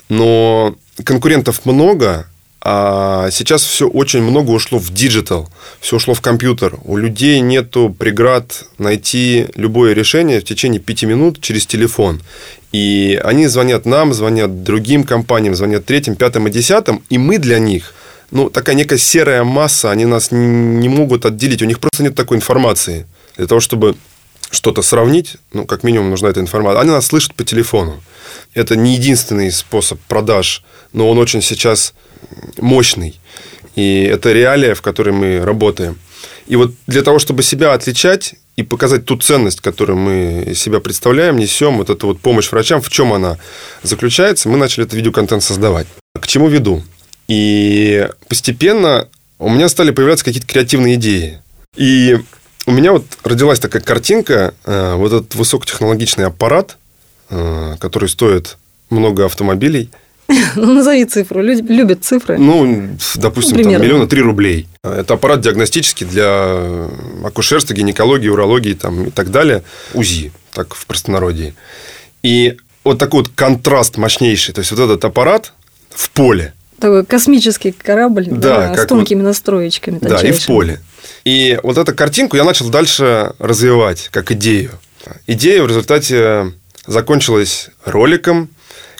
[0.09, 2.27] Но конкурентов много,
[2.69, 5.49] а сейчас все очень много ушло в диджитал,
[5.79, 6.81] все ушло в компьютер.
[6.83, 12.21] У людей нету преград найти любое решение в течение пяти минут через телефон.
[12.73, 17.61] И они звонят нам, звонят другим компаниям, звонят третьим, пятым и десятым, и мы для
[17.61, 17.95] них,
[18.33, 22.37] ну, такая некая серая масса, они нас не могут отделить, у них просто нет такой
[22.37, 23.07] информации.
[23.37, 23.95] Для того, чтобы
[24.51, 26.81] что-то сравнить, ну, как минимум нужна эта информация.
[26.81, 28.03] Они нас слышат по телефону.
[28.55, 31.95] Это не единственный способ продаж, но он очень сейчас
[32.59, 33.19] мощный.
[33.75, 35.99] И это реалия, в которой мы работаем.
[36.47, 41.37] И вот для того, чтобы себя отличать и показать ту ценность, которую мы себя представляем,
[41.37, 43.37] несем, вот эту вот помощь врачам, в чем она
[43.83, 45.87] заключается, мы начали этот видеоконтент создавать.
[46.19, 46.83] К чему веду?
[47.29, 49.09] И постепенно
[49.39, 51.41] у меня стали появляться какие-то креативные идеи.
[51.77, 52.19] И
[52.65, 56.79] у меня вот родилась такая картинка, э, вот этот высокотехнологичный аппарат,
[57.29, 58.57] э, который стоит
[58.89, 59.91] много автомобилей,
[60.57, 61.43] Ну, назови цифру.
[61.43, 62.39] Люди любят цифры.
[62.39, 64.67] ну, допустим, Ну, там миллиона три рублей.
[64.83, 66.89] Это аппарат диагностический для
[67.25, 69.63] акушерства, гинекологии, урологии там, и так далее.
[69.95, 71.55] УЗИ, так в простонародье.
[72.23, 74.55] И вот такой вот контраст мощнейший.
[74.55, 75.53] То есть, вот этот аппарат
[75.91, 79.99] в поле, Такой космический корабль Да, да, с тонкими настроечками.
[80.01, 80.81] да, и в поле.
[81.25, 84.71] И вот эту картинку я начал дальше развивать как идею.
[85.27, 86.53] Идея в результате
[86.87, 88.49] закончилась роликом,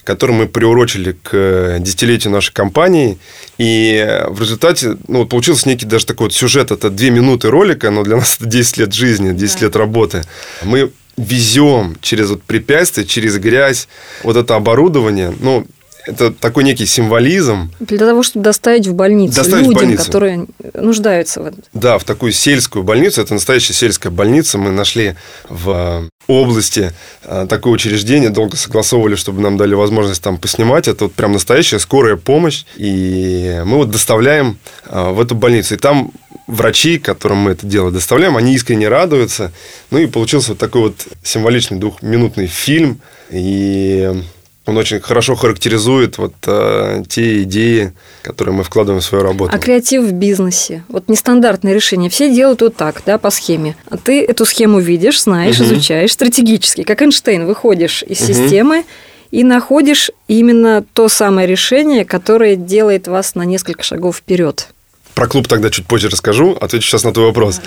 [0.07, 3.19] который мы приурочили к десятилетию нашей компании.
[3.59, 6.71] И в результате ну, вот получился некий даже такой вот сюжет.
[6.71, 9.67] Это две минуты ролика, но для нас это 10 лет жизни, 10 да.
[9.67, 10.23] лет работы.
[10.63, 13.89] Мы везем через вот препятствия, через грязь
[14.23, 15.35] вот это оборудование.
[15.41, 15.67] Ну,
[16.07, 17.73] это такой некий символизм.
[17.81, 20.05] Для того, чтобы доставить в больницу доставить людям, в больницу.
[20.05, 21.63] которые нуждаются в этом.
[21.75, 23.21] Да, в такую сельскую больницу.
[23.21, 24.57] Это настоящая сельская больница.
[24.57, 25.17] Мы нашли
[25.49, 26.93] в области
[27.25, 30.89] э, такое учреждение, долго согласовывали, чтобы нам дали возможность там поснимать.
[30.89, 32.65] Это вот прям настоящая скорая помощь.
[32.77, 35.75] И мы вот доставляем э, в эту больницу.
[35.75, 36.13] И там
[36.47, 39.53] врачи, которым мы это дело доставляем, они искренне радуются.
[39.91, 43.01] Ну и получился вот такой вот символичный двухминутный фильм.
[43.31, 44.23] И
[44.67, 49.55] он очень хорошо характеризует вот э, те идеи, которые мы вкладываем в свою работу.
[49.55, 50.83] А креатив в бизнесе?
[50.89, 52.11] Вот нестандартное решение.
[52.11, 53.77] Все делают вот так, да, по схеме.
[53.89, 55.67] А ты эту схему видишь, знаешь, угу.
[55.67, 56.83] изучаешь стратегически.
[56.83, 58.33] Как Эйнштейн, выходишь из угу.
[58.33, 58.85] системы
[59.31, 64.69] и находишь именно то самое решение, которое делает вас на несколько шагов вперед.
[65.15, 67.57] Про клуб тогда чуть позже расскажу, отвечу сейчас на твой вопрос.
[67.57, 67.63] Да.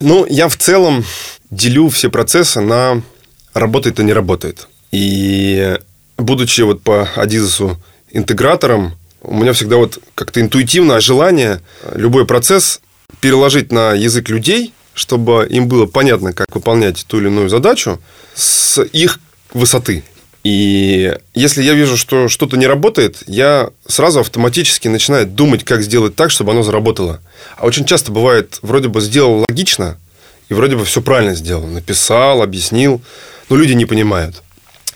[0.00, 1.04] Ну, я в целом
[1.50, 3.02] делю все процессы на
[3.54, 4.68] работает и не работает.
[4.92, 5.78] И
[6.16, 7.78] будучи вот по Адизесу
[8.10, 11.60] интегратором, у меня всегда вот как-то интуитивное желание
[11.94, 12.80] любой процесс
[13.20, 18.00] переложить на язык людей, чтобы им было понятно, как выполнять ту или иную задачу
[18.34, 19.18] с их
[19.52, 20.04] высоты.
[20.44, 26.14] И если я вижу, что что-то не работает, я сразу автоматически начинаю думать, как сделать
[26.14, 27.20] так, чтобы оно заработало.
[27.56, 29.98] А очень часто бывает, вроде бы сделал логично,
[30.48, 31.66] и вроде бы все правильно сделал.
[31.66, 33.02] Написал, объяснил,
[33.48, 34.42] но люди не понимают.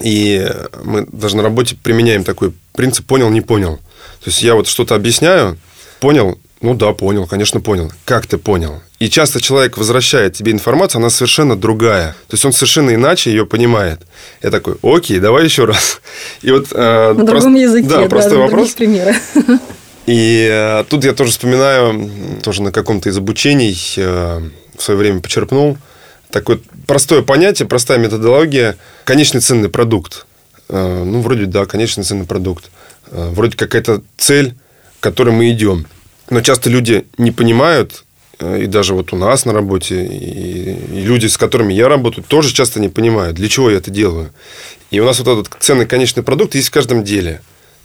[0.01, 0.51] И
[0.83, 3.77] мы даже на работе применяем такой принцип «понял, не понял».
[4.23, 5.59] То есть я вот что-то объясняю,
[6.01, 7.91] понял, ну да, понял, конечно, понял.
[8.05, 8.83] Как ты понял?
[8.99, 12.15] И часто человек возвращает тебе информацию, она совершенно другая.
[12.29, 14.01] То есть он совершенно иначе ее понимает.
[14.43, 16.01] Я такой, окей, давай еще раз.
[16.43, 17.45] И вот, э, на прост...
[17.45, 18.73] другом языке, да, простой да, вопрос.
[18.73, 19.15] примеры.
[20.07, 22.11] И э, тут я тоже вспоминаю,
[22.43, 24.41] тоже на каком-то из обучений э,
[24.77, 25.79] в свое время почерпнул–
[26.31, 30.27] такое простое понятие, простая методология, конечный ценный продукт.
[30.69, 32.71] Э, ну, вроде, да, конечный ценный продукт.
[33.11, 34.55] Э, вроде какая-то цель,
[34.99, 35.87] к которой мы идем.
[36.31, 38.05] Но часто люди не понимают,
[38.39, 42.53] э, и даже вот у нас на работе, и, люди, с которыми я работаю, тоже
[42.53, 44.31] часто не понимают, для чего я это делаю.
[44.91, 47.43] И у нас вот этот ценный конечный продукт есть в каждом деле.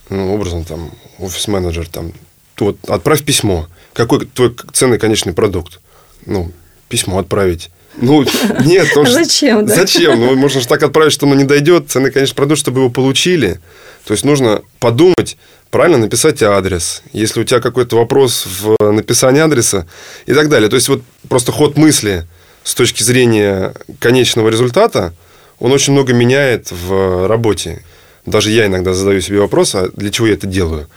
[0.09, 2.13] Ну, образом, там, офис-менеджер, там,
[2.59, 3.67] вот, отправь письмо.
[3.93, 5.79] Какой твой ценный конечный продукт?
[6.27, 6.51] Ну,
[6.89, 7.71] письмо отправить.
[7.97, 8.25] Ну,
[8.65, 8.89] нет.
[8.89, 9.75] Потому зачем, да?
[9.75, 10.19] Зачем?
[10.19, 11.89] Ну, можно же так отправить, что оно не дойдет.
[11.89, 13.59] Ценный, конечно, продукт, чтобы его получили.
[14.05, 15.37] То есть, нужно подумать,
[15.71, 17.01] правильно написать адрес.
[17.13, 19.87] Если у тебя какой-то вопрос в написании адреса
[20.25, 20.69] и так далее.
[20.69, 22.27] То есть, вот просто ход мысли
[22.63, 25.13] с точки зрения конечного результата,
[25.59, 27.83] он очень много меняет в работе.
[28.25, 30.87] Даже я иногда задаю себе вопрос, а для чего я это делаю?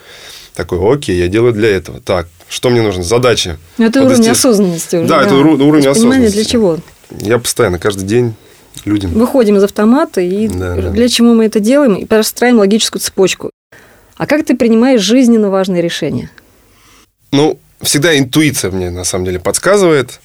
[0.59, 2.01] Такой, окей, я делаю для этого.
[2.01, 3.05] Так, что мне нужно?
[3.05, 3.57] Задачи.
[3.77, 4.33] Ну, это уровень достиг...
[4.33, 5.07] осознанности уже.
[5.07, 5.27] Да, да.
[5.27, 6.01] это уровень осознанности.
[6.01, 6.79] Понимание для чего.
[7.11, 8.35] Я постоянно, каждый день
[8.85, 9.13] людям.
[9.13, 11.09] Выходим из автомата и да, для да.
[11.09, 13.53] чего мы это делаем, и простраиваем логическую цепочку.
[14.17, 16.29] А как ты принимаешь жизненно важные решения?
[17.31, 20.19] Ну, всегда интуиция мне на самом деле подсказывает.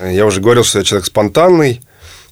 [0.00, 1.80] Я уже говорил, что я человек спонтанный,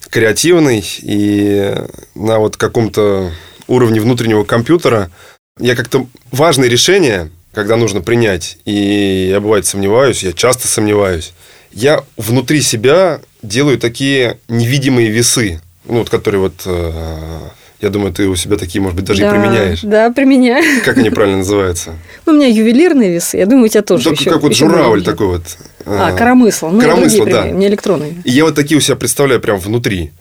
[0.09, 1.75] креативный, и
[2.15, 3.33] на вот каком-то
[3.67, 5.11] уровне внутреннего компьютера
[5.59, 8.59] я как-то важные решения когда нужно принять.
[8.65, 11.33] И я, бывает, сомневаюсь, я часто сомневаюсь.
[11.73, 16.55] Я внутри себя делаю такие невидимые весы, ну, вот, которые вот...
[16.67, 17.41] Э,
[17.81, 19.81] я думаю, ты у себя такие, может быть, даже да, и применяешь.
[19.81, 20.85] Да, применяю.
[20.85, 21.95] Как они правильно называются?
[22.27, 23.39] Ну, у меня ювелирные весы.
[23.39, 24.31] Я думаю, у тебя тоже еще.
[24.31, 25.43] Как вот журавль такой вот.
[25.87, 26.69] А, коромысл.
[26.69, 27.45] Ну, коромысл, да.
[27.45, 28.17] У меня электронные.
[28.25, 30.13] И я вот такие у себя представляю прям внутри.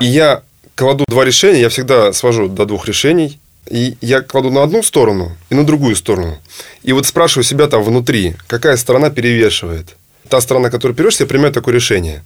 [0.00, 0.42] И я
[0.74, 3.38] кладу два решения, я всегда свожу до двух решений.
[3.68, 6.38] И я кладу на одну сторону и на другую сторону.
[6.82, 9.96] И вот спрашиваю себя там внутри, какая сторона перевешивает.
[10.28, 12.22] Та сторона, которая перевешивает, я принимаю такое решение.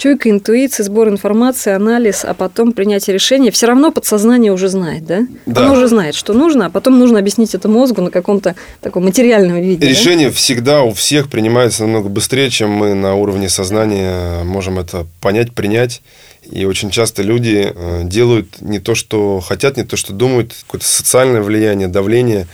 [0.00, 3.50] Чуйка, интуиция, сбор информации, анализ, а потом принятие решения.
[3.50, 5.26] Все равно подсознание уже знает, да?
[5.44, 5.66] да?
[5.66, 9.60] Оно уже знает, что нужно, а потом нужно объяснить это мозгу на каком-то таком материальном
[9.60, 9.86] виде.
[9.86, 10.34] Решение да?
[10.34, 16.00] всегда у всех принимается намного быстрее, чем мы на уровне сознания можем это понять, принять.
[16.50, 20.86] И очень часто люди э, делают не то, что хотят, не то, что думают, какое-то
[20.86, 22.46] социальное влияние, давление.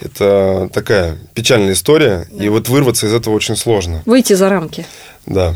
[0.00, 2.44] Это такая печальная история, да.
[2.44, 4.02] и вот вырваться из этого очень сложно.
[4.06, 4.86] Выйти за рамки.
[5.26, 5.54] Да.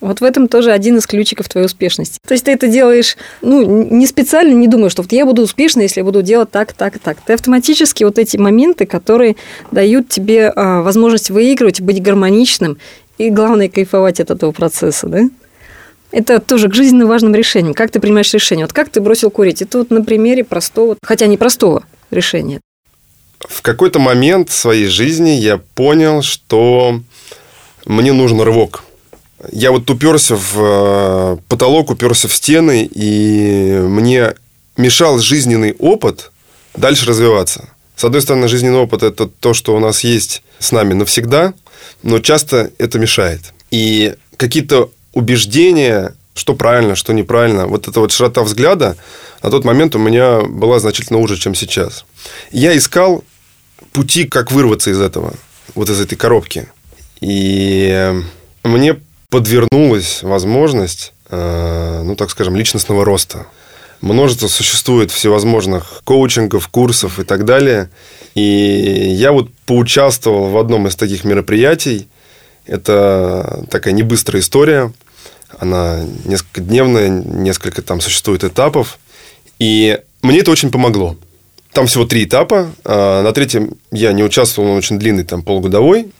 [0.00, 2.18] Вот в этом тоже один из ключиков твоей успешности.
[2.26, 5.80] То есть ты это делаешь, ну, не специально, не думаешь, что вот я буду успешна,
[5.80, 7.18] если я буду делать так, так, так.
[7.20, 9.34] Ты автоматически вот эти моменты, которые
[9.72, 12.78] дают тебе а, возможность выигрывать, быть гармоничным
[13.18, 15.22] и, главное, кайфовать от этого процесса, да?
[16.10, 17.74] Это тоже к жизненно важным решениям.
[17.74, 18.64] Как ты принимаешь решение?
[18.64, 19.62] Вот как ты бросил курить?
[19.62, 22.60] Это вот на примере простого, хотя не простого, решение?
[23.40, 27.00] В какой-то момент своей жизни я понял, что
[27.84, 28.84] мне нужен рывок.
[29.52, 34.34] Я вот уперся в э, потолок, уперся в стены, и мне
[34.76, 36.32] мешал жизненный опыт
[36.74, 37.68] дальше развиваться.
[37.94, 41.54] С одной стороны, жизненный опыт– это то, что у нас есть с нами навсегда,
[42.02, 43.52] но часто это мешает.
[43.70, 48.96] И какие-то убеждения, что правильно, что неправильно, вот эта вот широта взгляда
[49.42, 52.04] на тот момент у меня была значительно уже, чем сейчас.
[52.52, 53.24] Я искал
[53.92, 55.34] пути, как вырваться из этого,
[55.74, 56.68] вот из этой коробки.
[57.20, 58.14] И
[58.62, 58.96] мне
[59.28, 63.46] подвернулась возможность, э, ну, так скажем, личностного роста.
[64.00, 67.90] Множество существует всевозможных коучингов, курсов и так далее.
[68.36, 72.06] И я вот поучаствовал в одном из таких мероприятий.
[72.66, 74.92] Это такая небыстрая история.
[75.58, 78.98] Она несколько дневная, несколько там существует этапов.
[79.58, 81.16] И мне это очень помогло.
[81.72, 82.70] Там всего три этапа.
[82.84, 86.10] А на третьем я не участвовал, он очень длинный, там полугодовой.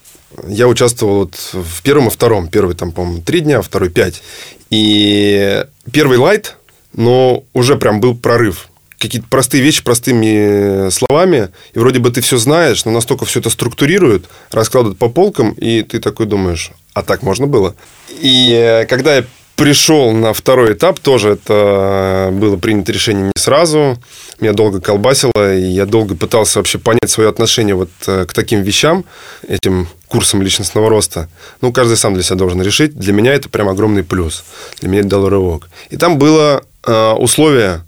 [0.47, 2.47] Я участвовал вот в первом и втором.
[2.47, 4.21] Первый там, по-моему, три дня, второй пять.
[4.69, 6.55] И первый лайт,
[6.93, 8.68] но уже прям был прорыв.
[8.99, 13.49] Какие-то простые вещи простыми словами, и вроде бы ты все знаешь, но настолько все это
[13.49, 17.75] структурируют, раскладывают по полкам, и ты такой думаешь, а так можно было?
[18.09, 19.25] И когда я
[19.59, 24.01] пришел на второй этап, тоже это было принято решение не сразу.
[24.39, 28.61] Меня долго колбасило, и я долго пытался вообще понять свое отношение вот э, к таким
[28.61, 29.03] вещам,
[29.45, 31.27] этим курсам личностного роста.
[31.59, 32.97] Ну, каждый сам для себя должен решить.
[32.97, 34.45] Для меня это прям огромный плюс.
[34.79, 35.69] Для меня это дало рывок.
[35.89, 37.83] И там было э, условие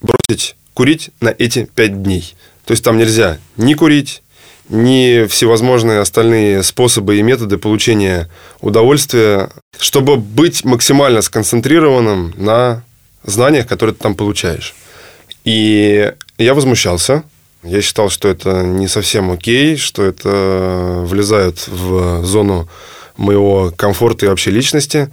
[0.00, 2.34] бросить курить на эти пять дней.
[2.64, 4.22] То есть там нельзя ни курить,
[4.68, 8.30] ни всевозможные остальные способы и методы получения
[8.60, 12.84] удовольствия, чтобы быть максимально сконцентрированным на
[13.24, 14.74] знаниях, которые ты там получаешь.
[15.44, 17.24] И я возмущался.
[17.62, 22.68] Я считал, что это не совсем окей, что это влезает в зону
[23.16, 25.12] моего комфорта и вообще личности.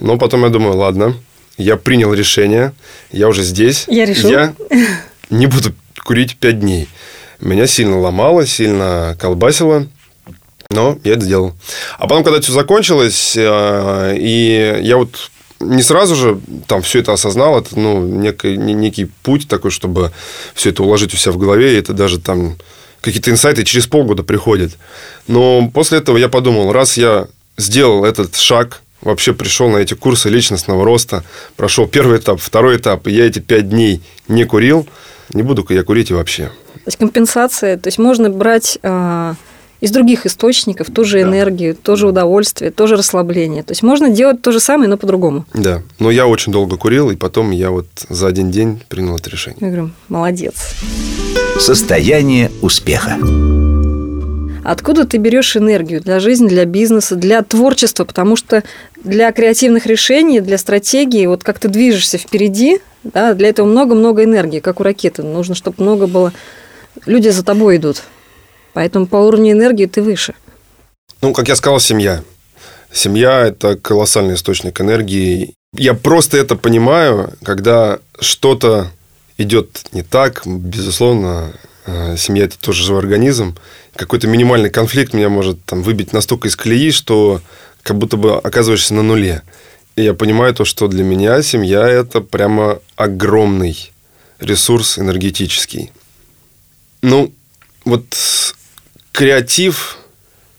[0.00, 1.14] Но потом я думаю, ладно,
[1.58, 2.72] я принял решение,
[3.10, 3.84] я уже здесь.
[3.88, 4.30] Я решил.
[4.30, 4.54] Я
[5.30, 6.88] не буду курить пять дней.
[7.40, 9.86] Меня сильно ломало, сильно колбасило.
[10.70, 11.54] Но я это сделал.
[11.98, 15.30] А потом, когда все закончилось, э, и я вот
[15.60, 20.12] не сразу же там все это осознал, это ну, некий, некий путь такой, чтобы
[20.54, 22.56] все это уложить у себя в голове, и это даже там
[23.00, 24.72] какие-то инсайты через полгода приходят.
[25.26, 30.28] Но после этого я подумал, раз я сделал этот шаг, вообще пришел на эти курсы
[30.28, 31.24] личностного роста,
[31.56, 34.86] прошел первый этап, второй этап, и я эти пять дней не курил,
[35.32, 36.46] не буду я курить и вообще.
[36.74, 39.34] То есть компенсация, то есть можно брать э,
[39.80, 41.28] из других источников ту же да.
[41.28, 43.62] энергию, то же удовольствие, то же расслабление.
[43.62, 45.44] То есть можно делать то же самое, но по-другому.
[45.54, 45.82] Да.
[45.98, 49.58] Но я очень долго курил, и потом я вот за один день принял это решение.
[49.60, 50.74] Я говорю, молодец.
[51.58, 53.18] Состояние успеха.
[54.68, 58.04] Откуда ты берешь энергию для жизни, для бизнеса, для творчества?
[58.04, 58.62] Потому что
[59.02, 64.60] для креативных решений, для стратегии, вот как ты движешься впереди, да, для этого много-много энергии,
[64.60, 65.22] как у ракеты.
[65.22, 66.34] Нужно, чтобы много было
[67.06, 68.02] люди за тобой идут.
[68.74, 70.34] Поэтому по уровню энергии ты выше.
[71.22, 72.22] Ну, как я сказал, семья.
[72.92, 75.54] Семья– это колоссальный источник энергии.
[75.72, 78.90] Я просто это понимаю, когда что-то
[79.38, 81.54] идет не так, безусловно,
[81.86, 83.56] э, семья– это тоже живой организм.
[83.98, 87.42] Какой-то минимальный конфликт меня может там, выбить настолько из колеи, что
[87.82, 89.42] как будто бы оказываешься на нуле.
[89.96, 93.90] И я понимаю то, что для меня семья– это прямо огромный
[94.38, 95.90] ресурс энергетический.
[97.02, 97.32] Ну,
[97.84, 98.04] вот
[99.10, 99.98] креатив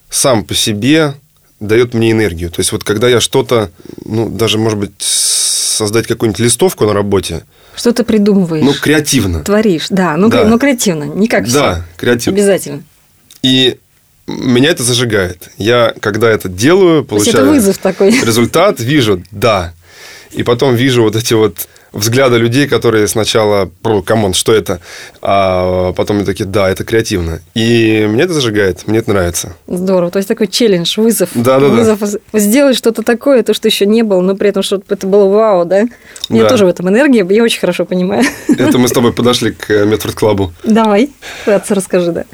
[0.09, 1.13] сам по себе
[1.61, 2.51] дает мне энергию.
[2.51, 3.71] То есть вот когда я что-то,
[4.03, 7.45] ну, даже, может быть, создать какую-нибудь листовку на работе.
[7.73, 8.65] Что ты придумываешь?
[8.65, 9.45] Ну, креативно.
[9.45, 10.43] Творишь, да, ну, да.
[10.43, 11.53] ну креативно, не как все.
[11.53, 12.37] Да, креативно.
[12.37, 12.83] Обязательно.
[13.41, 13.77] И
[14.27, 15.49] меня это зажигает.
[15.57, 18.11] Я, когда это делаю, получаю это вызов такой.
[18.11, 19.73] результат, вижу, да.
[20.31, 23.71] И потом вижу вот эти вот взгляда людей, которые сначала,
[24.05, 24.79] come on, что это?
[25.21, 27.41] А потом они такие, да, это креативно.
[27.55, 29.55] И мне это зажигает, мне это нравится.
[29.67, 30.11] Здорово.
[30.11, 31.29] То есть такой челлендж, вызов.
[31.33, 32.39] Да, да, вызов да.
[32.39, 35.65] сделать что-то такое, то, что еще не было, но при этом, чтобы это было вау,
[35.65, 35.85] да?
[36.29, 36.49] У меня да.
[36.49, 38.23] тоже в этом энергия, я очень хорошо понимаю.
[38.47, 40.53] Это мы с тобой подошли к Медфорд Клабу.
[40.63, 41.09] Давай,
[41.41, 42.25] вкратце расскажи, да.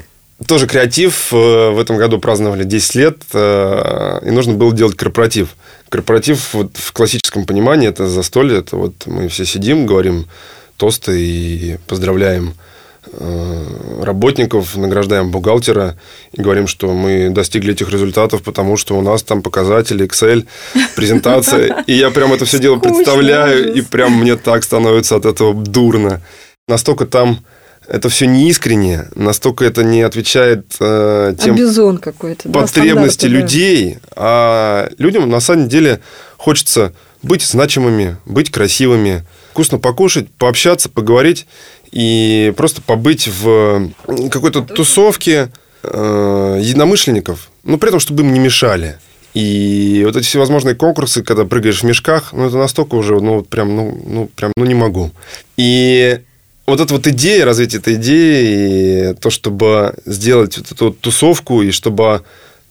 [0.44, 1.32] Тоже креатив.
[1.32, 5.56] Э, в этом году праздновали 10 лет, э, и нужно было делать корпоратив.
[5.88, 10.26] Корпоратив вот в классическом понимании это застолье, это вот мы все сидим, говорим
[10.76, 12.54] тосты и поздравляем
[13.10, 15.96] э, работников, награждаем бухгалтера
[16.32, 20.46] и говорим, что мы достигли этих результатов, потому что у нас там показатели, Excel,
[20.96, 21.82] презентация.
[21.86, 26.20] И я прям это все дело представляю, и прям мне так становится от этого дурно.
[26.68, 27.38] Настолько там
[27.88, 31.54] это все неискренне, настолько это не отвечает э, тем
[31.98, 32.48] какой-то.
[32.48, 33.28] да, потребности стандарты, да.
[33.28, 33.98] людей.
[34.14, 36.00] А людям на самом деле
[36.36, 41.46] хочется быть значимыми, быть красивыми, вкусно покушать, пообщаться, поговорить
[41.92, 43.90] и просто побыть в
[44.30, 45.50] какой-то тусовке
[45.82, 48.98] э, единомышленников, но при этом, чтобы им не мешали.
[49.34, 53.48] И вот эти всевозможные конкурсы, когда прыгаешь в мешках, ну, это настолько уже, ну, вот
[53.48, 55.10] прям, ну, ну, прям, ну, не могу.
[55.58, 56.20] И
[56.66, 61.62] вот эта вот идея, развитие этой идеи, и то, чтобы сделать вот эту вот тусовку,
[61.62, 62.22] и чтобы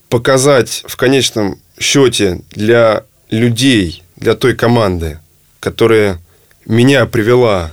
[0.08, 5.18] показать в конечном счете для людей, для той команды,
[5.60, 6.20] которая
[6.64, 7.72] меня привела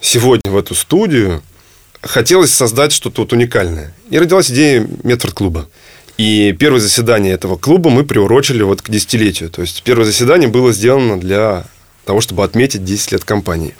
[0.00, 1.42] сегодня в эту студию,
[2.02, 3.94] хотелось создать что-то вот уникальное.
[4.10, 5.68] И родилась идея Медфорд-клуба.
[6.16, 9.50] И первое заседание этого клуба мы приурочили вот к десятилетию.
[9.50, 11.64] То есть первое заседание было сделано для
[12.04, 13.74] того, чтобы отметить 10 лет компании.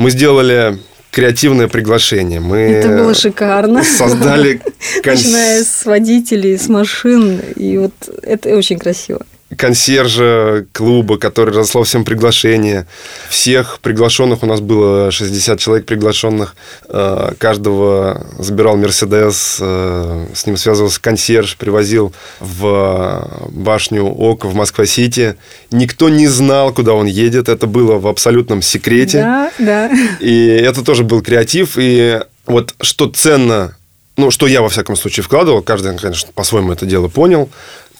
[0.00, 0.78] Мы сделали
[1.10, 2.40] креативное приглашение.
[2.40, 3.84] Мы Это было шикарно.
[3.84, 4.62] создали
[5.04, 7.38] Начиная с водителей, с машин.
[7.56, 7.92] И вот
[8.22, 9.26] это очень красиво.
[9.56, 12.86] Консьержа клуба, который разослал всем приглашения.
[13.28, 16.54] Всех приглашенных, у нас было 60 человек приглашенных,
[16.88, 25.36] э, каждого забирал Мерседес, э, с ним связывался консьерж, привозил в башню ОК в Москва-Сити.
[25.72, 29.18] Никто не знал, куда он едет, это было в абсолютном секрете.
[29.18, 29.90] Да, да.
[30.20, 31.72] И это тоже был креатив.
[31.76, 33.76] И вот что ценно,
[34.16, 37.50] ну, что я, во всяком случае, вкладывал, каждый, конечно, по-своему это дело понял.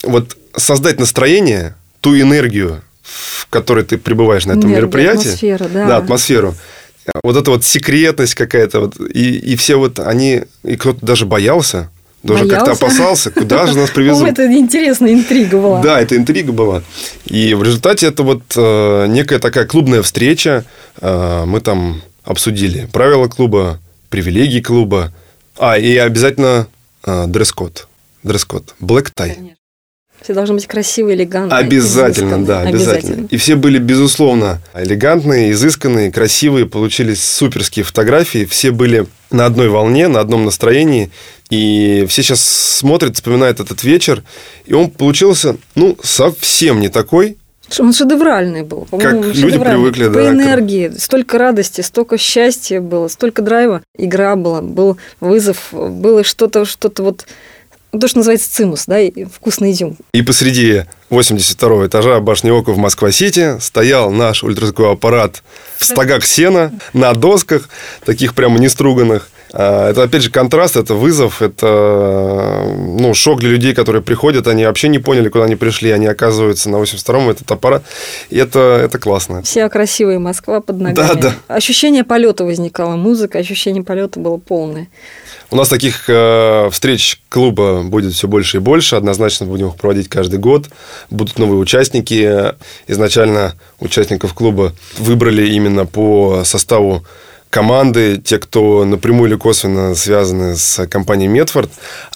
[0.03, 5.29] Вот создать настроение, ту энергию, в которой ты пребываешь на этом Энергия, мероприятии.
[5.29, 5.87] атмосфера, да.
[5.87, 6.55] Да, атмосферу.
[7.23, 8.81] Вот эта вот секретность какая-то.
[8.81, 10.43] Вот, и, и все вот они...
[10.63, 11.91] И кто-то даже боялся,
[12.23, 14.29] даже как-то опасался, куда же нас привезут.
[14.29, 15.81] это интересная интрига была.
[15.83, 16.83] Да, это интрига была.
[17.25, 20.65] И в результате это вот э, некая такая клубная встреча.
[21.01, 23.81] Э, мы там обсудили правила клуба,
[24.11, 25.13] привилегии клуба.
[25.59, 26.69] А, и обязательно
[27.05, 27.89] э, дресс-код.
[28.23, 28.75] Дресс-код.
[28.81, 29.55] Black tie.
[30.23, 31.59] Все должны быть красивые, элегантные.
[31.59, 33.27] Обязательно, да, обязательно.
[33.31, 36.67] И все были, безусловно, элегантные, изысканные, красивые.
[36.67, 38.45] Получились суперские фотографии.
[38.45, 41.11] Все были на одной волне, на одном настроении.
[41.49, 44.23] И все сейчас смотрят, вспоминают этот вечер.
[44.67, 47.39] И он получился, ну, совсем не такой,
[47.79, 48.87] Он шедевральный был.
[48.91, 50.93] по-моему, Как люди привыкли, По да, энергии.
[50.99, 53.83] Столько радости, столько счастья было, столько драйва.
[53.97, 57.27] Игра была, был вызов, было что-то, что-то вот...
[57.99, 59.97] То, что называется цимус, да, и вкусный изюм.
[60.13, 65.43] И посреди 82 этажа башни Ока в Москва-Сити стоял наш ультразвуковой аппарат
[65.79, 67.69] в стогах сена, на досках,
[68.05, 69.29] таких прямо неструганных.
[69.53, 74.65] А, Это, опять же, контраст, это вызов, это ну, шок для людей, которые приходят, они
[74.65, 77.83] вообще не поняли, куда они пришли, они оказываются на 82-м, этот аппарат,
[78.31, 79.43] и это, это классно.
[79.43, 80.95] Вся красивая Москва под ногами.
[81.09, 81.35] Да, да.
[81.49, 84.89] Ощущение полета возникало, музыка, ощущение полета было полное.
[85.53, 88.95] У нас таких э, встреч клуба будет все больше и больше.
[88.95, 90.69] Однозначно будем их проводить каждый год.
[91.11, 92.55] Будут новые участники.
[92.87, 97.05] Изначально участников клуба выбрали именно по составу
[97.51, 101.71] команды, те, кто напрямую или косвенно связаны с компанией Медфорд.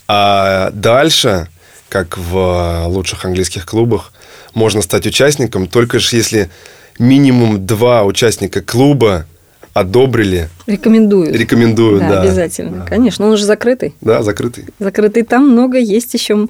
[0.09, 1.49] А дальше,
[1.89, 4.13] как в лучших английских клубах,
[4.55, 6.51] можно стать участником только лишь если
[6.99, 9.27] минимум два участника клуба
[9.73, 11.35] одобрили, Рекомендую.
[11.35, 12.01] рекомендуют.
[12.01, 12.87] да, Да, обязательно.
[12.87, 13.95] Конечно, он же закрытый.
[14.01, 14.67] Да, закрытый.
[14.79, 16.47] Закрытый там много есть еще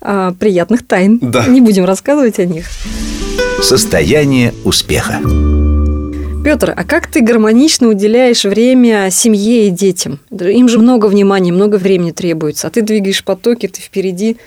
[0.00, 1.18] а, приятных тайн.
[1.20, 1.46] Да.
[1.46, 2.66] Не будем рассказывать о них.
[3.60, 5.20] Состояние успеха.
[6.44, 10.18] Петр, а как ты гармонично уделяешь время семье и детям?
[10.30, 14.38] Им же много внимания, много времени требуется, а ты двигаешь потоки, ты впереди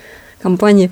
[0.42, 0.92] компании.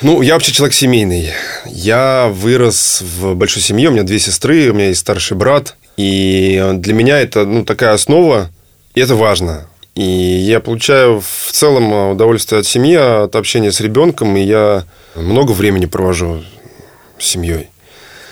[0.00, 1.28] Ну, я вообще человек семейный.
[1.66, 5.76] Я вырос в большой семье, у меня две сестры, у меня есть старший брат.
[5.98, 8.48] И для меня это ну, такая основа,
[8.94, 9.66] и это важно.
[9.94, 14.84] И я получаю в целом удовольствие от семьи, от общения с ребенком, и я
[15.14, 16.42] много времени провожу
[17.18, 17.68] с семьей.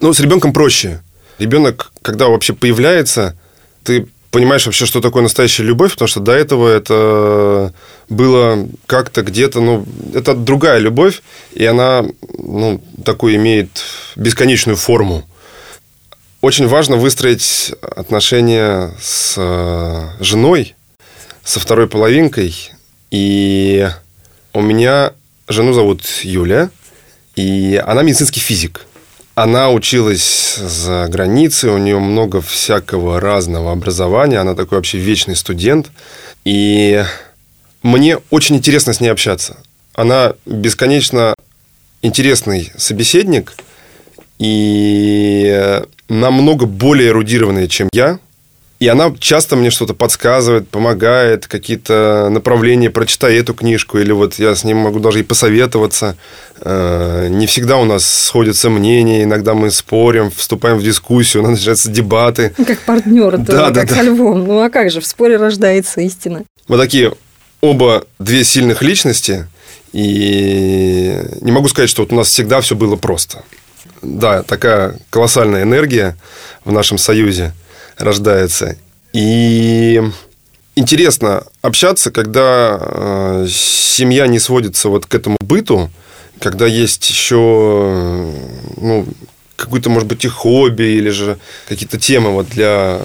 [0.00, 1.00] Ну, с ребенком проще.
[1.38, 3.36] Ребенок, когда вообще появляется,
[3.84, 7.72] ты понимаешь вообще, что такое настоящая любовь, потому что до этого это
[8.08, 11.22] было как-то где-то, ну, это другая любовь,
[11.54, 12.04] и она,
[12.38, 13.70] ну, такую имеет
[14.16, 15.24] бесконечную форму.
[16.40, 20.76] Очень важно выстроить отношения с э, женой,
[21.42, 22.54] со второй половинкой.
[23.10, 23.88] И
[24.52, 25.14] у меня
[25.48, 26.70] жену зовут Юля,
[27.34, 28.86] и она медицинский физик.
[29.40, 35.92] Она училась за границей, у нее много всякого разного образования, она такой вообще вечный студент.
[36.44, 37.04] И
[37.84, 39.58] мне очень интересно с ней общаться.
[39.94, 41.36] Она бесконечно
[42.02, 43.54] интересный собеседник
[44.40, 48.18] и намного более эрудированная, чем я.
[48.78, 54.54] И она часто мне что-то подсказывает, помогает, какие-то направления, прочитай эту книжку, или вот я
[54.54, 56.16] с ним могу даже и посоветоваться.
[56.60, 61.58] Э, не всегда у нас сходятся мнения, иногда мы спорим, вступаем в дискуссию, у нас
[61.58, 62.54] начинаются дебаты.
[62.64, 64.44] Как партнер, да, как да, со львом.
[64.44, 66.44] Ну а как же, в споре рождается истина.
[66.68, 67.14] Вот такие
[67.60, 69.48] оба две сильных личности,
[69.92, 73.42] и не могу сказать, что вот у нас всегда все было просто.
[74.02, 76.16] Да, такая колоссальная энергия
[76.64, 77.54] в нашем союзе–
[77.98, 78.76] рождается.
[79.12, 80.02] И
[80.76, 85.90] интересно общаться, когда э, семья не сводится вот к этому быту,
[86.40, 88.32] когда есть еще
[88.76, 89.06] ну,
[89.56, 91.38] какое-то, может быть, и хобби, или же
[91.68, 93.00] какие-то темы вот для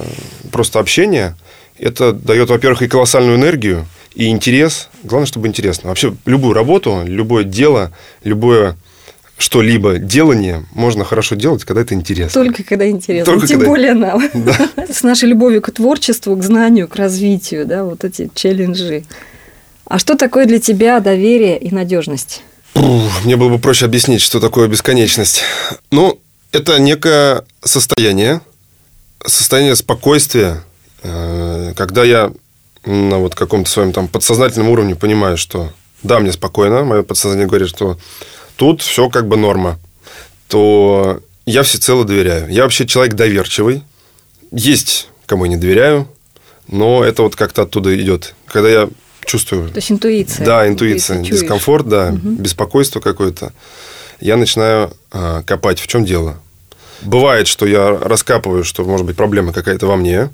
[0.52, 1.36] просто общения.
[1.80, 4.90] Это дает, во-первых, и колоссальную энергию, и интерес.
[5.04, 5.90] Главное, чтобы интересно.
[5.90, 7.92] Вообще, любую работу, любое дело,
[8.24, 8.78] любое
[9.44, 12.44] что-либо делание можно хорошо делать, когда это интересно.
[12.44, 13.34] Только когда интересно.
[13.34, 13.70] Только Тем когда...
[13.70, 14.24] более нам.
[14.34, 14.70] Да.
[14.90, 19.04] С нашей любовью к творчеству, к знанию, к развитию, да, вот эти челленджи.
[19.86, 22.42] А что такое для тебя доверие и надежность?
[22.74, 25.44] Мне было бы проще объяснить, что такое бесконечность.
[25.92, 26.20] Ну,
[26.54, 28.40] это некое состояние,
[29.26, 30.64] состояние спокойствия,
[31.04, 32.32] э, когда я
[32.86, 35.72] на вот каком-то своем там подсознательном уровне понимаю, что
[36.02, 37.98] да, мне спокойно, мое подсознание говорит, что
[38.56, 39.80] тут все как бы норма,
[40.48, 42.50] то я всецело доверяю.
[42.50, 43.84] Я вообще человек доверчивый.
[44.52, 46.08] Есть кому я не доверяю,
[46.68, 48.36] но это вот как-то оттуда идет.
[48.46, 48.90] Когда я
[49.26, 49.70] чувствую...
[49.70, 50.46] То есть интуиция.
[50.46, 51.24] Да, интуиция.
[51.24, 52.34] дискомфорт, да, угу.
[52.34, 53.54] беспокойство какое-то.
[54.20, 56.40] Я начинаю а, копать, в чем дело.
[57.02, 60.30] Бывает, что я раскапываю, что, может быть, проблема какая-то во мне,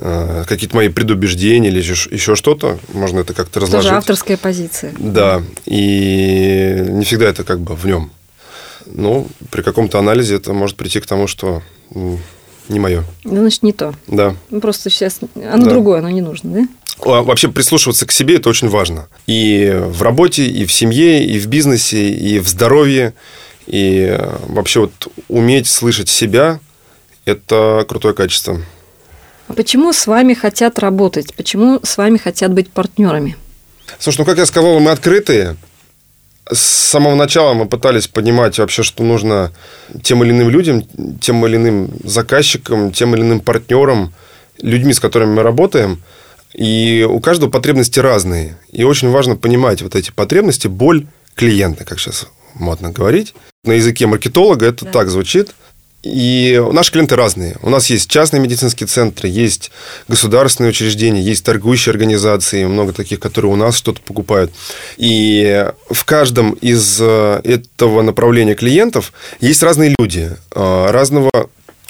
[0.00, 3.88] какие-то мои предубеждения или еще что-то, можно это как-то разложить.
[3.88, 4.92] Тоже авторская позиция.
[4.98, 8.10] Да, и не всегда это как бы в нем.
[8.86, 11.62] Но при каком-то анализе это может прийти к тому, что
[12.68, 13.04] не мое.
[13.24, 13.94] Ну, значит, не то.
[14.06, 14.34] Да.
[14.50, 15.70] Ну, просто сейчас оно да.
[15.70, 16.68] другое, оно не нужно, да?
[17.04, 19.08] Вообще прислушиваться к себе– это очень важно.
[19.26, 23.14] И в работе, и в семье, и в бизнесе, и в здоровье.
[23.66, 26.60] И вообще вот уметь слышать себя–
[27.24, 28.60] это крутое качество.
[29.48, 31.34] А почему с вами хотят работать?
[31.34, 33.36] Почему с вами хотят быть партнерами?
[33.98, 35.56] Слушай, ну, как я сказал, мы открытые.
[36.50, 39.52] С самого начала мы пытались понимать вообще, что нужно
[40.02, 40.86] тем или иным людям,
[41.18, 44.12] тем или иным заказчикам, тем или иным партнерам,
[44.60, 46.02] людьми, с которыми мы работаем.
[46.52, 48.58] И у каждого потребности разные.
[48.70, 53.34] И очень важно понимать вот эти потребности, боль клиента, как сейчас модно говорить.
[53.64, 54.90] На языке маркетолога это да.
[54.90, 55.54] так звучит–
[56.02, 57.56] и наши клиенты разные.
[57.60, 59.72] У нас есть частные медицинские центры, есть
[60.06, 64.52] государственные учреждения, есть торгующие организации, много таких, которые у нас что-то покупают.
[64.96, 71.30] И в каждом из э, этого направления клиентов есть разные люди, э, разного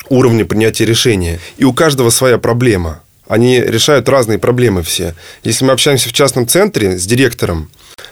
[0.09, 1.39] уровня принятия решения.
[1.59, 3.03] И у каждого своя проблема.
[3.27, 5.15] Они решают разные проблемы все.
[5.45, 7.71] Если мы общаемся в частном центре с директором,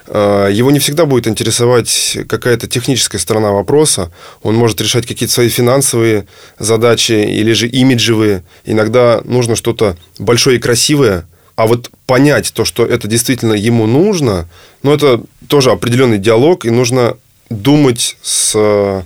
[0.09, 4.12] его не всегда будет интересовать какая-то техническая сторона вопроса.
[4.43, 6.26] Он может решать какие-то свои финансовые
[6.59, 8.45] задачи или же имиджевые.
[8.64, 11.26] Иногда нужно что-то большое и красивое,
[11.57, 14.47] а вот понять то, что это действительно ему нужно,
[14.82, 17.16] ну, это тоже определенный диалог, и нужно
[17.49, 19.05] думать с,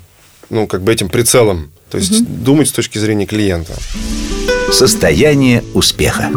[0.51, 1.71] ну, как бы этим прицелом.
[1.91, 2.27] То есть угу.
[2.29, 3.75] думать с точки зрения клиента.
[4.73, 6.31] Состояние успеха.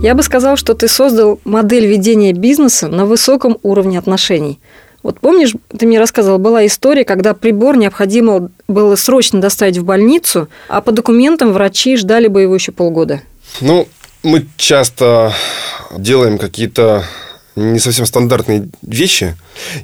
[0.00, 4.60] Я бы сказал, что ты создал модель ведения бизнеса на высоком уровне отношений.
[5.02, 10.48] Вот помнишь, ты мне рассказывал, была история, когда прибор необходимо было срочно доставить в больницу,
[10.68, 13.22] а по документам врачи ждали бы его еще полгода.
[13.60, 13.88] Ну,
[14.22, 15.32] мы часто
[15.96, 17.04] делаем какие-то
[17.56, 19.36] не совсем стандартные вещи,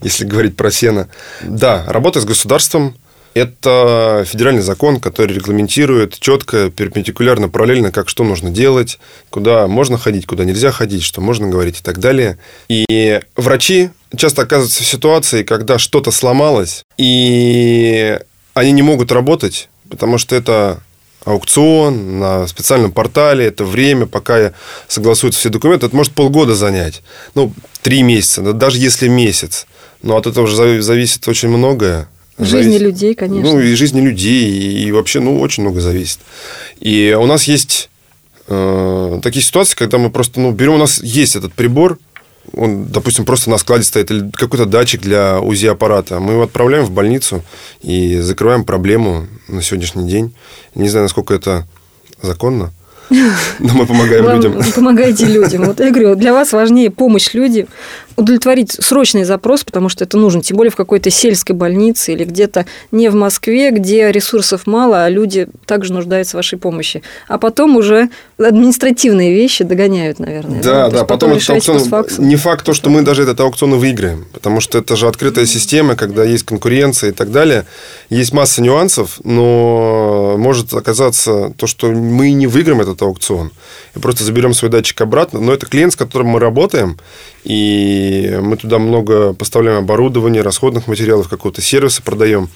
[0.02, 1.08] если говорить про сено.
[1.42, 2.94] Да, работа с государством,
[3.34, 8.98] это федеральный закон, который регламентирует четко, перпендикулярно, параллельно, как что нужно делать,
[9.30, 12.38] куда можно ходить, куда нельзя ходить, что можно говорить и так далее.
[12.68, 18.18] И врачи часто оказываются в ситуации, когда что-то сломалось, и
[18.54, 20.80] они не могут работать, потому что это
[21.24, 24.52] аукцион на специальном портале, это время, пока
[24.88, 27.02] согласуются все документы, это может полгода занять.
[27.34, 29.66] Ну, три месяца, даже если месяц.
[30.02, 32.08] Но от этого же зависит очень многое.
[32.38, 33.52] Жизни зависит, людей, конечно.
[33.52, 36.18] Ну, и жизни людей, и, вообще, ну, очень много зависит.
[36.80, 37.90] И у нас есть
[38.48, 41.98] э, такие ситуации, когда мы просто, ну, берем, у нас есть этот прибор,
[42.52, 46.20] он, допустим, просто на складе стоит, или какой-то датчик для УЗИ-аппарата.
[46.20, 47.42] Мы его отправляем в больницу
[47.82, 50.34] и закрываем проблему на сегодняшний день.
[50.74, 51.66] Не знаю, насколько это
[52.20, 52.72] законно.
[53.10, 54.52] Но мы помогаем Вам- людям.
[54.52, 55.64] Вы помогаете людям.
[55.64, 57.66] Вот я говорю, для вас важнее помощь людям,
[58.16, 62.66] удовлетворить срочный запрос, потому что это нужно, тем более в какой-то сельской больнице или где-то
[62.92, 67.02] не в Москве, где ресурсов мало, а люди также нуждаются в вашей помощи.
[67.28, 70.62] А потом уже административные вещи догоняют, наверное.
[70.62, 72.06] Да, То да, есть потом этот аукцион...
[72.18, 75.46] Не факт то, что мы даже этот аукцион и выиграем, потому что это же открытая
[75.46, 77.64] система, когда есть конкуренция и так далее.
[78.10, 83.52] Есть масса нюансов, но может оказаться то, что мы не выиграем этот аукцион.
[83.94, 85.40] И просто заберем свой датчик обратно.
[85.40, 86.98] Но это клиент, с которым мы работаем,
[87.44, 92.48] и мы туда много поставляем оборудования, расходных материалов, какого-то сервиса продаем.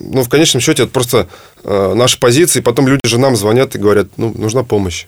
[0.00, 1.28] Ну, в конечном счете, это просто
[1.64, 2.60] э, наши позиции.
[2.60, 5.06] Потом люди же нам звонят и говорят, ну, нужна помощь.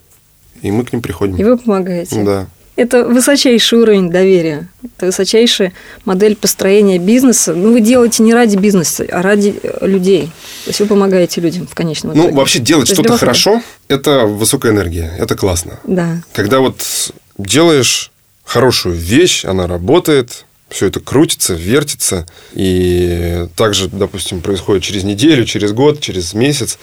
[0.63, 1.37] И мы к ним приходим.
[1.37, 2.23] И вы помогаете.
[2.25, 2.47] Да.
[2.79, 4.69] Это высочайший уровень доверия.
[4.85, 5.73] Это высочайшая
[6.05, 7.53] модель построения бизнеса.
[7.53, 10.27] Ну, вы делаете не ради бизнеса, а ради э, людей.
[10.65, 12.29] То есть вы помогаете людям в конечном итоге.
[12.29, 15.81] Ну, вообще делать что-то хорошо– это высокая энергия, это классно.
[15.83, 16.23] Да.
[16.33, 18.13] Когда вот делаешь
[18.45, 25.73] хорошую вещь, она работает, все это крутится, вертится, и также, допустим, происходит через неделю, через
[25.73, 26.79] год, через месяц,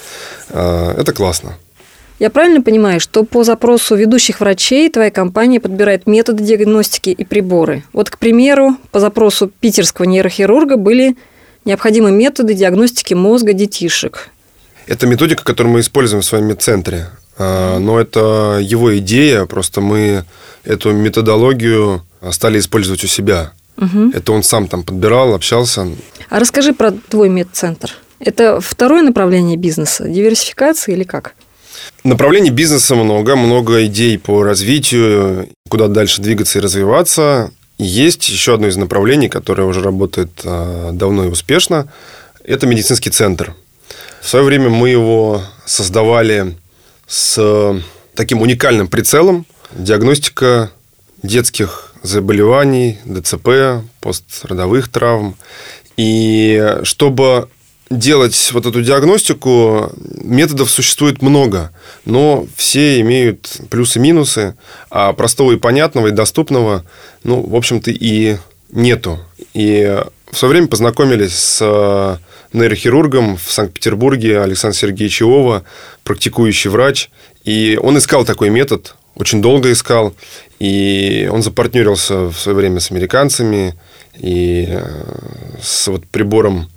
[0.50, 1.56] э, это классно.
[2.18, 7.84] Я правильно понимаю, что по запросу ведущих врачей твоя компания подбирает методы диагностики и приборы?
[7.92, 11.18] Вот, к примеру, по запросу питерского нейрохирурга были
[11.66, 14.30] необходимы методы диагностики мозга детишек.
[14.88, 17.08] Это методика, которую мы используем в своем медцентре.
[17.38, 20.24] А, Но это его идея, просто мы
[20.64, 23.52] эту методологию стали использовать у себя.
[23.76, 24.12] Мгм.
[24.16, 25.88] Это он сам там подбирал, общался.
[26.30, 27.92] А расскажи про твой медцентр.
[28.20, 31.36] Это второе направление бизнеса, диверсификация или как?
[32.04, 37.52] Направлений бизнеса много, много идей по развитию, куда дальше двигаться и развиваться.
[37.78, 41.88] Есть еще одно из направлений, которое уже работает а, давно и успешно.
[42.44, 43.56] Это медицинский центр.
[44.22, 46.56] В свое время мы его создавали
[47.08, 47.82] с
[48.14, 49.46] таким уникальным прицелом.
[49.72, 50.72] Диагностика
[51.22, 55.36] детских заболеваний, ДЦП, пострадовых травм.
[55.98, 57.50] И чтобы
[57.90, 59.92] делать вот эту диагностику,
[60.24, 61.72] методов существует много,
[62.06, 64.56] но все имеют плюсы и минусы,
[64.90, 66.84] а простого и понятного и доступного,
[67.24, 68.38] ну, в общем-то, и
[68.72, 69.20] нету.
[69.54, 72.20] И в свое время познакомились с
[72.54, 75.64] нейрохирургом в Санкт-Петербурге Александр Сергеевич Иова,
[76.04, 77.10] практикующий врач,
[77.44, 80.14] и он искал такой метод, очень долго искал,
[80.60, 83.76] и он запартнерился в свое время с американцами
[84.18, 84.86] и э,
[85.62, 86.70] с вот прибором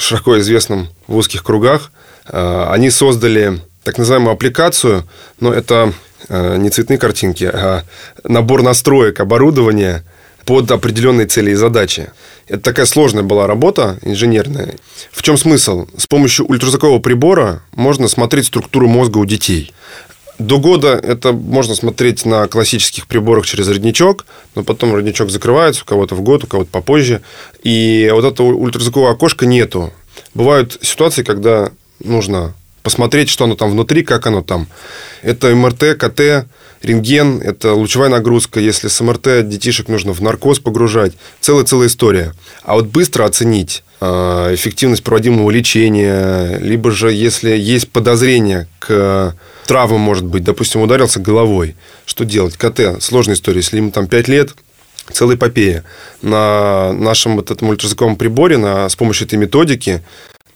[0.00, 1.90] широко известным в узких кругах.
[2.26, 5.04] Э, Они создали так называемую аппликацию,
[5.40, 5.92] но это
[6.28, 7.84] э, не цветные картинки, а
[8.24, 10.04] набор настроек оборудования
[10.44, 12.10] под определенные цели и задачи.
[12.46, 14.76] Это такая сложная была работа инженерная.
[15.12, 15.86] В чем смысл?
[15.96, 19.72] С помощью ультразвукового прибора можно смотреть структуру мозга у детей.
[20.38, 24.24] До года это можно смотреть на классических приборах через родничок,
[24.54, 27.22] но потом родничок закрывается, у кого-то в год, у кого-то попозже.
[27.64, 29.92] И вот этого ультразвукового окошка нету.
[30.34, 31.72] Бывают ситуации, когда
[32.02, 34.68] нужно посмотреть, что оно там внутри, как оно там.
[35.22, 36.46] Это МРТ, КТ,
[36.82, 38.60] рентген, это лучевая нагрузка.
[38.60, 42.32] Если с МРТ детишек нужно в наркоз погружать, целая-целая история.
[42.62, 49.34] А вот быстро оценить эффективность проводимого лечения, либо же, если есть подозрение к
[49.66, 51.74] травмам, может быть, допустим, ударился головой,
[52.06, 52.56] что делать?
[52.56, 53.58] КТ, сложная история.
[53.58, 54.54] Если ему там 5 лет,
[55.12, 55.84] целая эпопея.
[56.22, 60.02] На нашем вот этом ультразвуковом приборе, на, с помощью этой методики,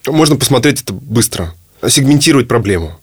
[0.07, 1.55] можно посмотреть это быстро,
[1.86, 2.99] сегментировать проблему.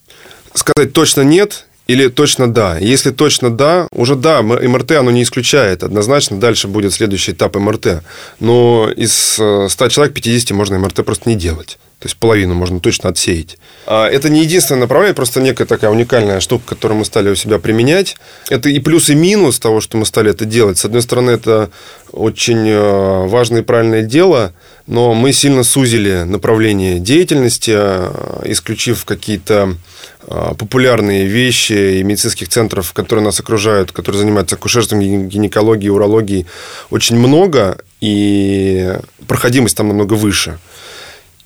[0.54, 2.78] Сказать точно нет или точно да.
[2.78, 5.82] Если точно да, уже да, МРТ оно не исключает.
[5.82, 8.04] Однозначно дальше будет следующий этап МРТ.
[8.40, 11.80] Но из э, 100 человек 50 можно МРТ просто не делать.
[12.00, 13.58] То есть половину можно точно отсеять.
[13.86, 17.60] А Это не единственное направление, просто некая такая уникальная штука, которую мы стали у себя
[17.60, 18.16] применять.
[18.50, 20.78] Это и плюс, и минус того, что мы стали это делать.
[20.78, 21.70] С одной стороны, это
[22.14, 24.54] очень э, важное и правильное дело,
[24.88, 29.76] но мы сильно сузили направление деятельности, э, исключив какие-то
[30.24, 36.46] э, популярные вещи и медицинских центров, которые нас окружают, которые занимаются акушерством, ги- гинекологией, урологией,
[36.92, 38.96] очень много, и
[39.28, 40.60] проходимость там намного выше.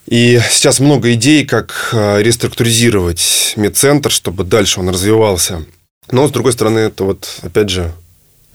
[0.08, 5.64] И сейчас много идей, как э, реструктуризировать медцентр, чтобы дальше он развивался.
[6.12, 7.92] Но, с другой стороны, это вот, опять же,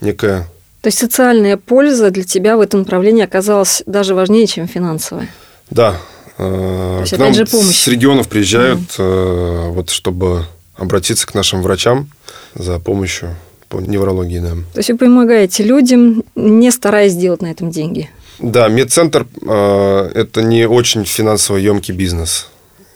[0.01, 0.49] некая...
[0.83, 5.29] То есть социальная польза для тебя в этом направлении оказалась даже важнее, чем финансовая.
[5.71, 5.97] Да,
[6.37, 7.77] э, есть, к нам же, помощь.
[7.77, 10.45] с регионов приезжают, э, вот, чтобы
[10.77, 12.09] обратиться к нашим врачам
[12.55, 13.35] за помощью
[13.69, 14.51] по неврологии, да.
[14.73, 18.09] То есть вы помогаете людям, не стараясь сделать на этом деньги.
[18.39, 22.49] Да, медцентр э, это не очень финансово емкий бизнес.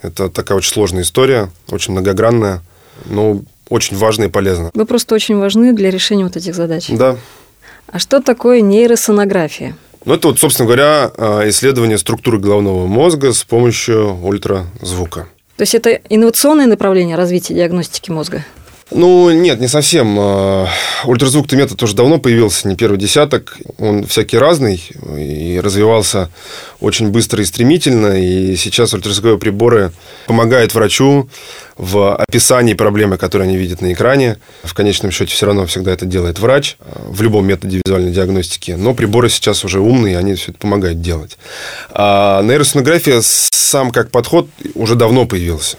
[0.02, 2.62] Это такая очень сложная история, очень многогранная.
[3.06, 4.70] но очень важно и полезно.
[4.74, 6.88] Вы просто очень важны для решения вот этих задач.
[6.88, 7.16] Да.
[7.86, 9.76] А что такое нейросонография?
[10.04, 15.28] Ну, это вот, собственно говоря, а, исследование структуры головного мозга с помощью ультразвука.
[15.56, 18.44] То есть это инновационное направление развития диагностики мозга?
[18.94, 20.16] Ну, нет, не совсем.
[20.18, 20.68] А,
[21.04, 23.56] ультразвук-то метод тоже давно появился, не первый десяток.
[23.78, 24.82] Он всякий разный
[25.16, 26.30] и развивался
[26.80, 28.20] очень быстро и стремительно.
[28.20, 29.92] И сейчас ультразвуковые приборы
[30.26, 31.28] помогают врачу
[31.76, 34.36] в описании проблемы, которую они видят на экране.
[34.62, 38.72] В конечном счете все равно всегда это делает врач в любом методе визуальной диагностики.
[38.72, 41.38] Но приборы сейчас уже умные, они все это помогают делать.
[41.90, 45.76] А нейросонография сам как подход уже давно появился.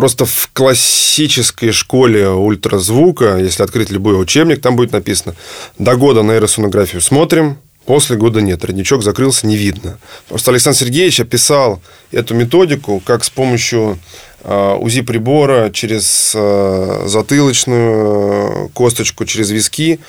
[0.00, 5.34] Просто в классической школе ультразвука, если открыть любой учебник, там будет написано
[5.78, 9.98] «До года нейросонографию смотрим, После года нет, родничок закрылся, не видно.
[10.26, 11.82] Просто Александр Сергеевич описал
[12.12, 13.98] эту методику, как с помощью
[14.42, 20.00] а, УЗИ-прибора через а, затылочную косточку, через виски,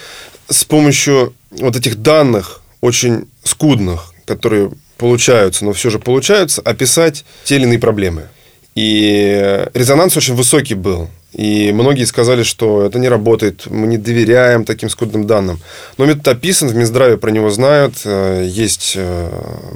[0.47, 7.57] с помощью вот этих данных, очень скудных, которые получаются, но все же получаются, описать те
[7.57, 8.29] или иные проблемы.
[8.75, 11.09] И резонанс очень высокий был.
[11.33, 15.59] И многие сказали, что это не работает, мы не доверяем таким скудным данным.
[15.97, 19.29] Но метод описан, в Минздраве про него знают, э, есть э,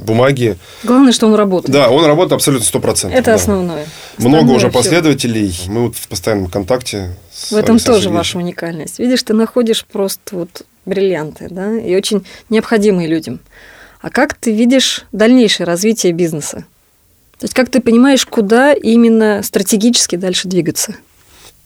[0.04, 0.58] бумаги.
[0.84, 1.72] Главное, что он работает.
[1.72, 3.10] Да, он работает абсолютно 100%.
[3.10, 3.34] Это да.
[3.34, 3.86] основное.
[4.18, 5.70] Много основное уже последователей, все.
[5.70, 7.16] мы вот в постоянном контакте.
[7.50, 8.98] В этом тоже ваша уникальность.
[8.98, 13.40] Видишь, ты находишь просто вот бриллианты, да, и очень необходимые людям.
[14.02, 16.64] А как ты видишь дальнейшее развитие бизнеса?
[17.38, 20.94] То есть как ты понимаешь, куда именно стратегически дальше двигаться?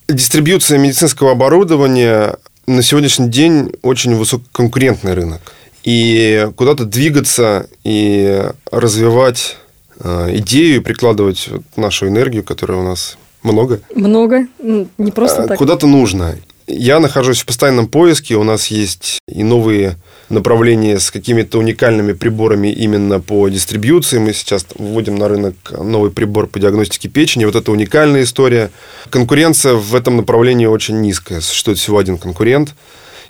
[0.09, 5.41] Дистрибьюция медицинского оборудования на сегодняшний день очень высококонкурентный рынок.
[5.85, 9.57] И куда-то двигаться и развивать
[10.01, 13.81] э, идею и прикладывать нашу энергию, которая у нас много.
[13.95, 15.59] Много, не просто э, так.
[15.59, 16.37] Куда-то нужно.
[16.67, 18.35] Я нахожусь в постоянном поиске.
[18.35, 19.97] У нас есть и новые
[20.31, 24.19] направления с какими-то уникальными приборами именно по дистрибьюции.
[24.19, 27.45] Мы сейчас вводим на рынок новый прибор по диагностике печени.
[27.45, 28.71] Вот это уникальная история.
[29.11, 31.41] Конкуренция в этом направлении очень низкая.
[31.41, 32.75] Существует всего один конкурент.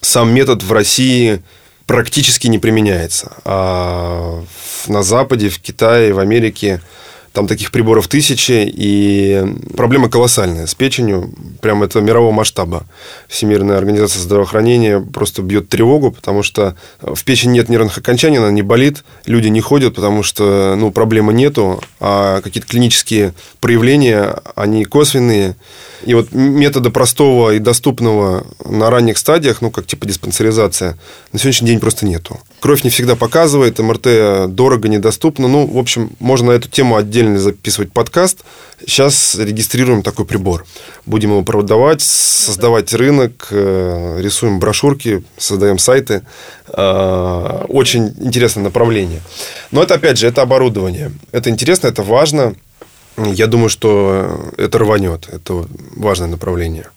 [0.01, 1.42] Сам метод в России
[1.86, 3.32] практически не применяется.
[3.44, 4.44] А
[4.86, 6.80] на Западе, в Китае, в Америке
[7.33, 9.45] там таких приборов тысячи, и
[9.76, 11.33] проблема колоссальная с печенью.
[11.61, 12.85] Прям это мирового масштаба.
[13.28, 18.62] Всемирная организация здравоохранения просто бьет тревогу, потому что в печени нет нервных окончаний, она не
[18.62, 25.57] болит, люди не ходят, потому что ну, проблемы нету, а какие-то клинические проявления, они косвенные.
[26.05, 30.99] И вот метода простого и доступного на ранних стадиях, ну, как типа диспансеризация,
[31.33, 32.41] на сегодняшний день просто нету.
[32.61, 35.48] Кровь не всегда показывает, МРТ дорого, недоступно.
[35.48, 38.44] Ну, в общем, можно на эту тему отдельно записывать подкаст.
[38.86, 40.66] Сейчас регистрируем такой прибор.
[41.06, 46.22] Будем его продавать, создавать рынок, э, рисуем брошюрки, создаем сайты.
[46.68, 49.22] Э, очень интересное направление.
[49.70, 51.12] Но это, опять же, это оборудование.
[51.32, 52.54] Это интересно, это важно–
[53.16, 55.28] я думаю, что это рванет.
[55.30, 56.88] Это важное направление.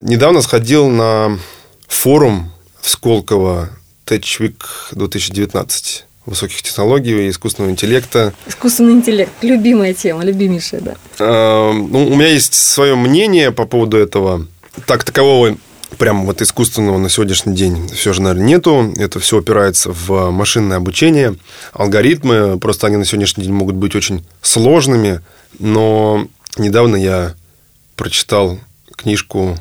[0.00, 1.38] Недавно сходил на
[1.86, 3.70] форум в Сколково
[4.08, 4.56] TechWeek
[4.92, 8.34] 2019 высоких технологий и искусственного интеллекта.
[8.46, 9.32] Искусственный интеллект.
[9.42, 10.94] Любимая тема, любимейшая, да.
[11.18, 14.46] А, ну, у меня есть свое мнение по поводу этого.
[14.86, 15.56] Так такового
[15.96, 18.92] прям вот искусственного на сегодняшний день все же, наверное, нету.
[18.98, 21.36] Это все опирается в машинное обучение.
[21.72, 25.20] Алгоритмы, просто они на сегодняшний день могут быть очень сложными.
[25.58, 27.34] Но недавно я
[27.96, 28.58] прочитал
[28.96, 29.58] книжку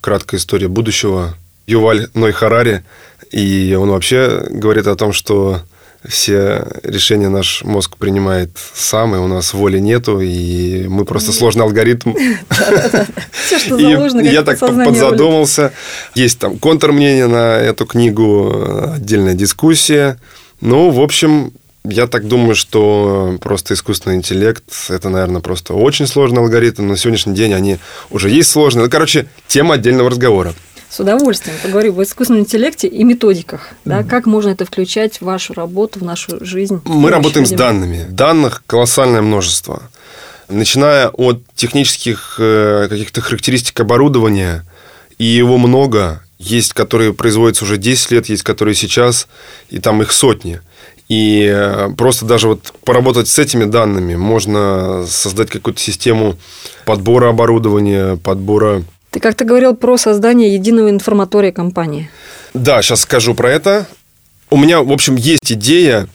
[0.00, 1.36] «Краткая история будущего»
[1.66, 2.84] Юваль Ной Харари,
[3.30, 5.62] и он вообще говорит о том, что
[6.08, 11.64] все решения наш мозг принимает сам, и у нас воли нету, и мы просто сложный
[11.64, 12.14] алгоритм.
[13.32, 15.72] Все, что заложено, Я так подзадумался.
[16.14, 20.18] Есть там контрмнение на эту книгу, отдельная дискуссия.
[20.60, 21.52] Ну, в общем,
[21.84, 26.88] я так думаю, что просто искусственный интеллект– это, наверное, просто очень сложный алгоритм.
[26.88, 27.78] На сегодняшний день они
[28.10, 28.84] уже есть сложные.
[28.84, 30.54] Ну, короче, тема отдельного разговора.
[30.96, 33.68] С удовольствием поговорю об искусственном интеллекте и методиках.
[33.84, 36.80] Да, как можно это включать в вашу работу, в нашу жизнь?
[36.86, 37.54] Мы работаем людям?
[37.54, 38.06] с данными.
[38.08, 39.82] Данных колоссальное множество.
[40.48, 44.64] Начиная от технических э, каких-то характеристик оборудования,
[45.18, 46.22] и его много.
[46.38, 49.28] Есть, которые производятся уже 10 лет, есть, которые сейчас,
[49.68, 50.62] и там их сотни.
[51.10, 56.36] И э, просто даже вот поработать с этими данными можно создать какую-то систему
[56.86, 58.82] подбора оборудования, подбора...
[59.10, 62.10] Ты как-то говорил про создание единого информатория компании.
[62.54, 63.86] Да, сейчас скажу про это.
[64.50, 66.08] У меня, в общем, есть идея,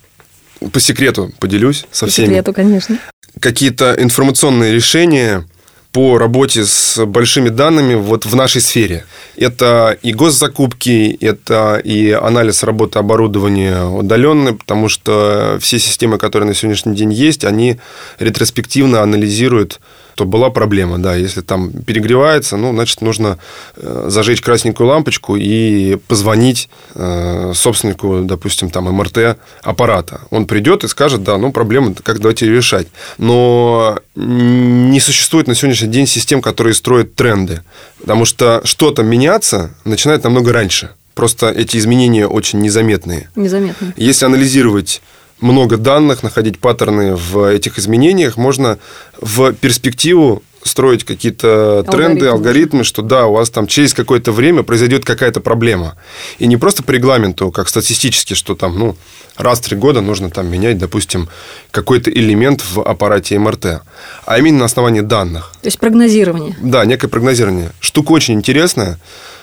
[0.72, 2.26] по секрету поделюсь со по всеми.
[2.26, 3.00] По секрету, конечно.
[3.40, 5.46] Какие-то информационные решения
[5.92, 9.04] по работе с большими данными вот в нашей сфере.
[9.36, 16.54] Это и госзакупки, это и анализ работы оборудования удаленный, потому что все системы, которые на
[16.54, 17.78] сегодняшний день есть, они
[18.20, 19.82] ретроспективно анализируют
[20.16, 21.16] то была проблема, да.
[21.16, 23.38] Если там перегревается, ну, значит, нужно
[23.76, 30.22] э, зажечь красненькую лампочку и позвонить э, собственнику, допустим, там, МРТ аппарата.
[30.30, 32.88] Он придет и скажет, да, ну, проблема, как давайте ее решать.
[33.18, 37.62] Но не существует на сегодняшний день систем, которые строят тренды.
[38.00, 40.92] Потому что что-то меняться начинает намного раньше.
[41.14, 43.30] Просто эти изменения очень незаметные.
[43.36, 43.94] Незаметные.
[43.98, 45.02] Если анализировать
[45.42, 48.78] много данных, находить паттерны в этих изменениях, можно
[49.20, 52.30] в перспективу строить какие-то тренды, алгоритмы.
[52.30, 55.96] алгоритмы, что да, у вас там через какое-то время произойдет какая-то проблема.
[56.40, 58.96] И не просто по регламенту, как статистически, что там, ну,
[59.38, 61.30] раз в три года нужно там менять, допустим,
[61.72, 63.82] какой-то элемент в аппарате МРТ,
[64.26, 65.54] а именно на основании данных.
[65.62, 66.56] То есть прогнозирование.
[66.62, 67.72] Да, некое прогнозирование.
[67.80, 69.00] Штука очень интересная.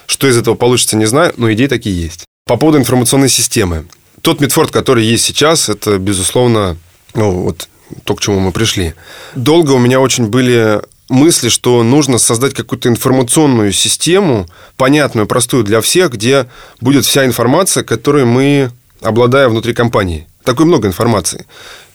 [0.07, 2.25] Что из этого получится, не знаю, но идеи такие есть.
[2.47, 3.87] По поводу информационной системы.
[4.29, 6.76] Тот Мидфорд, который есть сейчас, это, безусловно,
[7.14, 7.66] ну, вот
[8.05, 8.93] то, к чему мы пришли.
[9.35, 15.81] Долго у меня очень были мысли, что нужно создать какую-то информационную систему, понятную, простую для
[15.81, 16.47] всех, где
[16.79, 18.70] будет вся информация, которой мы
[19.01, 20.26] обладаем внутри компании.
[20.45, 21.47] Такой много информации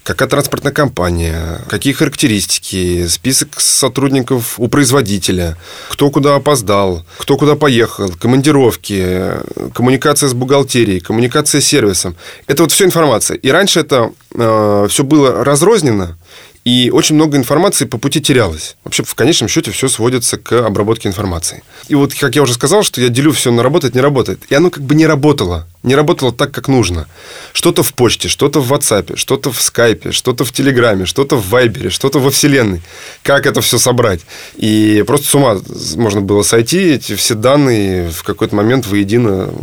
[0.04, 5.58] какая транспортная компания, какие характеристики, список сотрудников у производителя,
[5.90, 9.32] кто куда опоздал, кто куда поехал, командировки,
[9.74, 12.16] коммуникация с бухгалтерией, коммуникация с сервисом.
[12.48, 13.38] Это вот все информация.
[13.38, 16.16] И раньше это э, все было разрознено,
[16.64, 18.78] и очень много информации по пути терялось.
[18.86, 21.62] Вообще, в конечном счете, все сводится к обработке информации.
[21.90, 24.40] И вот, как я уже сказал, что я делю все на работает, не работает.
[24.50, 25.68] И оно как бы не работало.
[25.84, 27.08] Не работало так, как нужно.
[27.52, 31.90] Что-то в почте, что-то в WhatsApp, что-то в скайпе, что-то в Телеграме, что-то в Вайбере,
[31.90, 32.82] что-то во Вселенной.
[33.22, 34.22] Как это все собрать?
[34.56, 35.58] И просто с ума
[35.98, 39.54] можно было сойти, эти все данные в какой-то момент воедино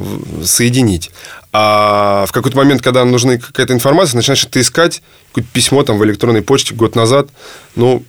[0.44, 1.10] соединить.
[1.52, 6.04] А в какой-то момент, когда нужна какая-то информация, начинаешь это искать, какое-то письмо там в
[6.04, 7.28] электронной почте год назад,
[7.74, 8.04] ну,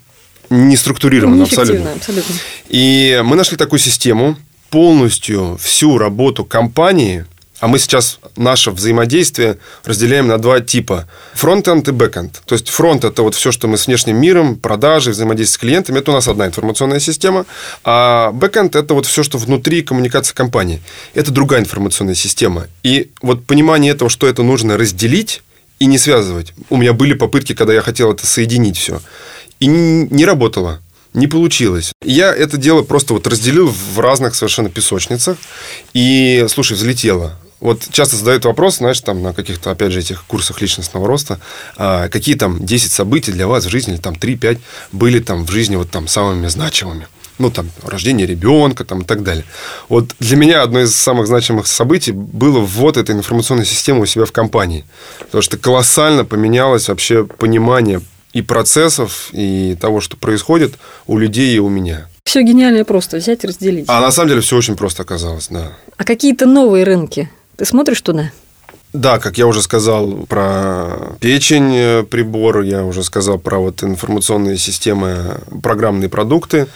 [0.50, 1.94] не структурировано абсолютно.
[1.94, 2.36] абсолютно.
[2.70, 4.38] И мы нашли такую систему,
[4.70, 7.26] полностью всю работу компании–
[7.62, 11.08] а мы сейчас наше взаимодействие разделяем на два типа.
[11.36, 12.42] Фронтенд и бэкенд.
[12.46, 16.00] То есть фронт– это вот все, что мы с внешним миром, продажи, взаимодействие с клиентами.
[16.00, 17.46] Это у нас одна информационная система.
[17.84, 20.82] А бэкенд– это вот все, что внутри коммуникации компании.
[21.14, 22.66] Это другая информационная система.
[22.82, 25.44] И вот понимание этого, что это нужно разделить
[25.78, 26.54] и не связывать.
[26.72, 29.02] У меня были попытки, когда я хотел это соединить все.
[29.60, 30.82] И не работало
[31.14, 31.92] не получилось.
[32.04, 35.38] Я это дело просто вот разделил в разных совершенно песочницах.
[35.94, 37.38] И, слушай, взлетело.
[37.62, 41.40] Вот часто задают вопрос, знаешь, там на каких-то, опять же, этих курсах личностного роста,
[41.78, 44.60] а, какие там 10 событий для вас в жизни, или там 3-5
[44.92, 47.08] были там в жизни вот там самыми значимыми.
[47.38, 49.46] Ну, там, рождение ребенка там, и так далее.
[49.90, 54.26] Вот для меня одно из самых значимых событий было ввод этой информационной системы у себя
[54.26, 54.84] в компании.
[55.20, 58.02] Потому что колоссально поменялось вообще понимание
[58.34, 62.08] и процессов, и того, что происходит у людей и у меня.
[62.24, 63.86] Все гениально просто взять и разделить.
[63.88, 65.74] А на самом деле все очень просто оказалось, да.
[65.98, 68.32] А какие-то новые рынки ты смотришь туда?
[68.94, 74.58] Да, как я уже сказал про печень э, прибор, я уже сказал про вот информационные
[74.58, 76.68] системы, программные продукты.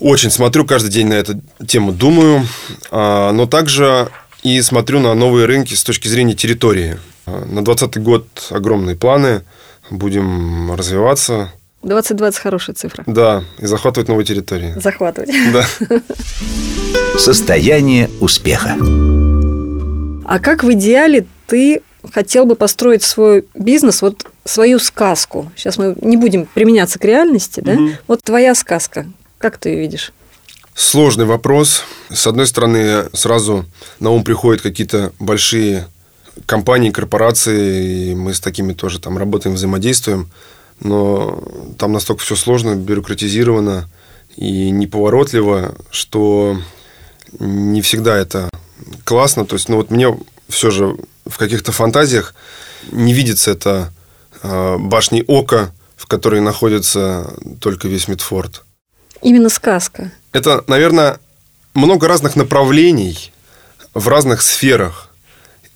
[0.00, 2.46] Очень смотрю каждый день на эту тему, думаю,
[2.90, 4.08] а, но также
[4.42, 6.98] и смотрю на новые рынки с точки зрения территории.
[7.26, 9.42] На 2020 год огромные планы,
[9.90, 11.52] будем развиваться.
[11.82, 13.04] 2020 хорошая цифра.
[13.06, 14.74] Да, и захватывать новые территории.
[14.78, 15.30] Захватывать.
[15.52, 15.66] Да.
[17.18, 18.76] Состояние успеха.
[20.24, 25.50] А как в идеале ты хотел бы построить свой бизнес, вот свою сказку?
[25.56, 27.72] Сейчас мы не будем применяться к реальности, да?
[27.72, 27.88] Угу.
[28.08, 29.06] Вот твоя сказка,
[29.38, 30.12] как ты ее видишь?
[30.74, 31.84] Сложный вопрос.
[32.10, 33.64] С одной стороны, сразу
[34.00, 35.86] на ум приходят какие-то большие
[36.46, 40.30] компании, корпорации, и мы с такими тоже там работаем, взаимодействуем.
[40.80, 41.42] Но
[41.78, 43.88] там настолько все сложно, бюрократизировано
[44.36, 46.58] и неповоротливо, что
[47.38, 48.48] не всегда это
[49.04, 49.44] классно.
[49.46, 50.16] То есть, ну вот мне
[50.48, 50.96] все же
[51.26, 52.34] в каких-то фантазиях
[52.92, 53.92] не видится это
[54.42, 58.62] э, башней ока, в которой находится только весь Мидфорд.
[59.22, 60.12] Именно сказка.
[60.32, 61.18] Это, наверное,
[61.72, 63.32] много разных направлений
[63.94, 65.10] в разных сферах.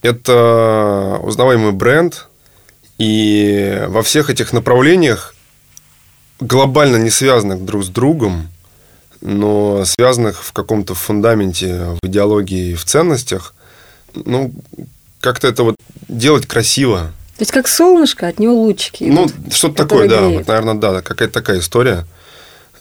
[0.02, 2.28] Это узнаваемый бренд,
[2.98, 5.34] и во всех этих направлениях
[6.40, 8.48] глобально не связанных друг с другом,
[9.20, 13.54] но связанных в каком-то фундаменте, в идеологии и в ценностях,
[14.14, 14.52] ну,
[15.20, 15.76] как-то это вот
[16.08, 17.12] делать красиво.
[17.36, 19.04] То есть, как солнышко, от него лучики.
[19.04, 20.22] Ну, что-то такое, да.
[20.28, 22.04] Вот, наверное, да, какая-то такая история.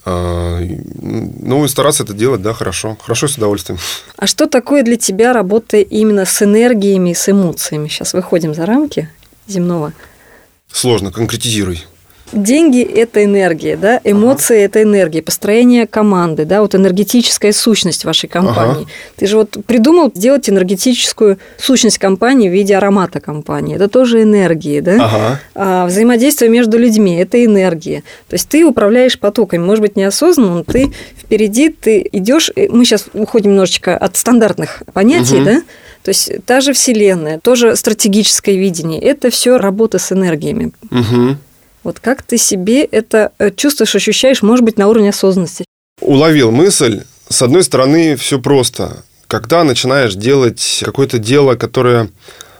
[0.05, 2.97] А, ну, и стараться это делать, да, хорошо.
[3.01, 3.77] Хорошо, с удовольствием.
[4.15, 7.87] А что такое для тебя работа именно с энергиями, с эмоциями?
[7.87, 9.09] Сейчас выходим за рамки
[9.47, 9.93] земного.
[10.71, 11.85] Сложно, конкретизируй.
[12.33, 18.27] Деньги– это энергия, да, эмоции ага.– это энергия, построение команды, да, вот энергетическая сущность вашей
[18.27, 18.83] компании.
[18.83, 18.91] Ага.
[19.15, 23.75] Ты же вот придумал сделать энергетическую сущность компании в виде аромата компании.
[23.75, 25.05] Это тоже энергия, да.
[25.05, 25.39] Ага.
[25.55, 28.03] А взаимодействие между людьми– это энергия.
[28.27, 32.51] То есть ты управляешь потоками, может быть, неосознанно, но ты впереди, ты идешь.
[32.55, 35.45] Мы сейчас уходим немножечко от стандартных понятий, угу.
[35.45, 35.61] да.
[36.03, 40.71] То есть та же Вселенная, тоже стратегическое видение– это все работа с энергиями.
[40.91, 41.37] Угу.
[41.87, 45.63] Вот как ты себе это э, чувствуешь, ощущаешь, может быть, на уровне осознанности?
[46.01, 47.03] Уловил мысль.
[47.29, 49.05] С одной стороны, все просто.
[49.27, 52.09] Когда начинаешь делать какое-то дело, которое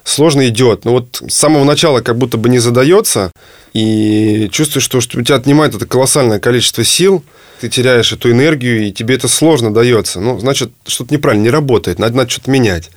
[0.06, 3.34] сложно идет, но вот с самого начала как будто бы не задается,
[3.78, 7.24] и чувствуешь, что, что у тебя отнимает это колоссальное количество сил–
[7.60, 10.20] ты теряешь эту энергию, и тебе это сложно дается.
[10.20, 12.90] Ну, значит, что-то неправильно, не работает, надо, надо что-то менять.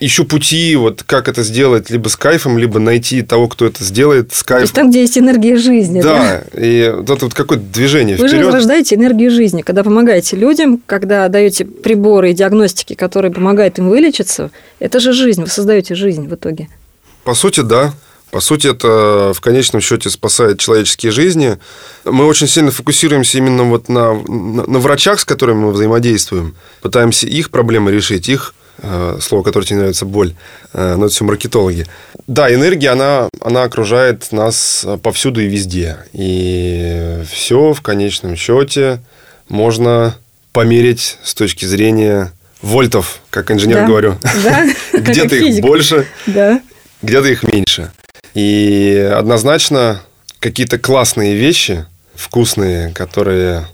[0.00, 4.32] Ищу пути, вот как это сделать, либо с кайфом, либо найти того, кто это сделает
[4.32, 4.60] с кайфом.
[4.60, 6.00] То есть там, где есть энергия жизни.
[6.00, 6.60] Да, да?
[6.60, 8.44] и вот это вот какое-то движение Вы вперед.
[8.44, 13.88] же возрождаете энергию жизни, когда помогаете людям, когда даете приборы и диагностики, которые помогают им
[13.88, 14.50] вылечиться.
[14.78, 16.68] Это же жизнь, вы создаете жизнь в итоге.
[17.24, 17.92] По сути, да.
[18.30, 21.58] По сути, это в конечном счете спасает человеческие жизни.
[22.04, 26.54] Мы очень сильно фокусируемся именно вот на, на, на врачах, с которыми мы взаимодействуем.
[26.82, 30.34] Пытаемся их проблемы решить, их э, слово, которое тебе нравится, боль,
[30.74, 31.86] э, но это все маркетологи.
[32.26, 35.96] Да, энергия, она, она окружает нас повсюду и везде.
[36.12, 39.00] И все в конечном счете
[39.48, 40.16] можно
[40.52, 43.86] померить с точки зрения вольтов, как инженер да.
[43.86, 44.18] говорю.
[44.44, 44.66] Да.
[44.92, 47.92] Где-то их больше, где-то их меньше.
[48.34, 50.02] И однозначно
[50.38, 53.66] какие-то классные вещи, вкусные, которые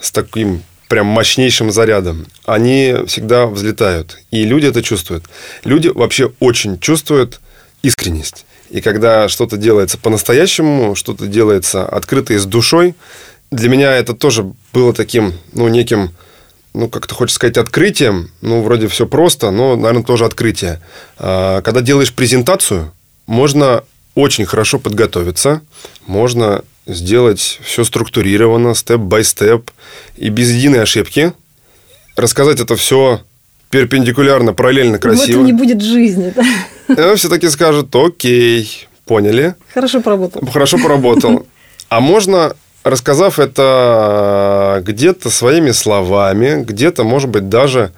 [0.00, 4.18] с таким прям мощнейшим зарядом, они всегда взлетают.
[4.30, 5.24] И люди это чувствуют.
[5.64, 7.40] Люди вообще очень чувствуют
[7.82, 8.44] искренность.
[8.70, 12.94] И когда что-то делается по-настоящему, что-то делается открыто и с душой,
[13.50, 16.10] для меня это тоже было таким, ну, неким,
[16.72, 18.30] ну, как то хочешь сказать, открытием.
[18.40, 20.80] Ну, вроде все просто, но, наверное, тоже открытие.
[21.18, 22.92] А, когда делаешь презентацию,
[23.26, 23.84] можно
[24.14, 25.62] очень хорошо подготовиться,
[26.06, 29.70] можно сделать все структурированно, степ-бай-степ,
[30.16, 31.32] и без единой ошибки.
[32.16, 33.22] Рассказать это все
[33.70, 35.38] перпендикулярно, параллельно, красиво.
[35.38, 37.12] Но это не будет жизни, да?
[37.12, 39.54] И все-таки скажут, окей, поняли.
[39.72, 40.46] Хорошо поработал.
[40.46, 41.46] Хорошо поработал.
[41.88, 42.54] А можно,
[42.84, 47.92] рассказав это где-то своими словами, где-то, может быть, даже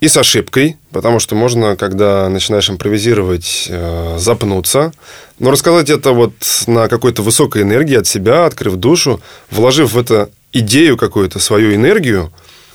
[0.00, 4.92] и с ошибкой, потому что можно, когда начинаешь импровизировать, э, запнуться.
[5.38, 6.32] Но рассказать это вот
[6.66, 9.20] на какой-то высокой энергии от себя, открыв душу,
[9.50, 12.32] вложив в это идею какую-то, свою энергию,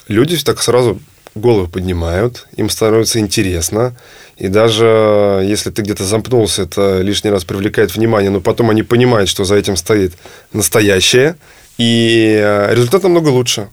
[0.08, 1.00] люди так сразу
[1.34, 3.96] голову поднимают, им становится интересно.
[4.38, 9.30] И даже если ты где-то замкнулся, это лишний раз привлекает внимание, но потом они понимают,
[9.30, 10.14] что за этим стоит
[10.54, 11.38] настоящее,
[11.80, 13.70] и э, результат намного лучше.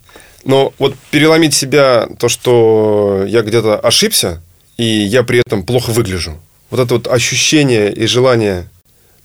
[0.48, 4.40] Но вот переломить себя, то, что я где-то ошибся,
[4.78, 6.40] и я при этом плохо выгляжу.
[6.70, 8.66] Вот это вот ощущение и желание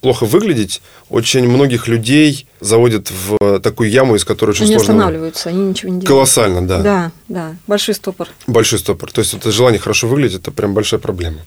[0.01, 4.93] плохо выглядеть очень многих людей заводит в такую яму, из которой очень они сложно...
[4.93, 6.07] Они останавливаются, они ничего не делают.
[6.09, 6.79] Колоссально, да.
[6.79, 7.55] Да, да.
[7.67, 8.27] Большой стопор.
[8.45, 9.09] Большой стопор.
[9.09, 11.39] То есть, это желание хорошо выглядеть, это прям большая проблема.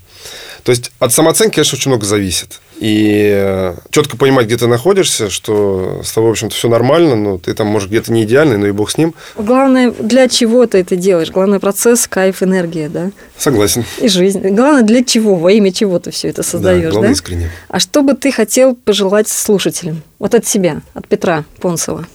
[0.66, 2.60] То есть, от самооценки, конечно, очень много зависит.
[2.80, 7.38] И э, четко понимать, где ты находишься, что с тобой, в общем-то, все нормально, но
[7.38, 9.14] ты там, может, где-то не идеальный, но и бог с ним.
[9.36, 11.30] Главное, для чего ты это делаешь?
[11.30, 13.12] Главный процесс, кайф, энергия, да?
[13.38, 13.84] Согласен.
[14.00, 14.40] И жизнь.
[14.40, 16.90] Главное, для чего, во имя чего ты все это создаешь, да?
[16.90, 17.12] Главное, да?
[17.12, 17.50] искренне.
[17.68, 20.02] А что бы ты хотел пожелать слушателям?
[20.18, 22.08] Вот от себя, от Петра Понцева.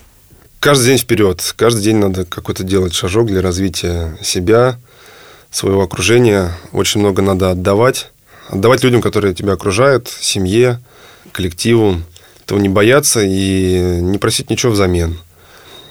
[0.60, 1.54] Каждый день вперед.
[1.56, 4.78] Каждый день надо какой-то делать шажок для развития себя,
[5.52, 6.52] своего окружения.
[6.74, 8.12] Очень много надо отдавать
[8.52, 10.80] отдавать людям, которые тебя окружают, семье,
[11.32, 12.02] коллективу.
[12.46, 15.18] Этого не бояться и не просить ничего взамен.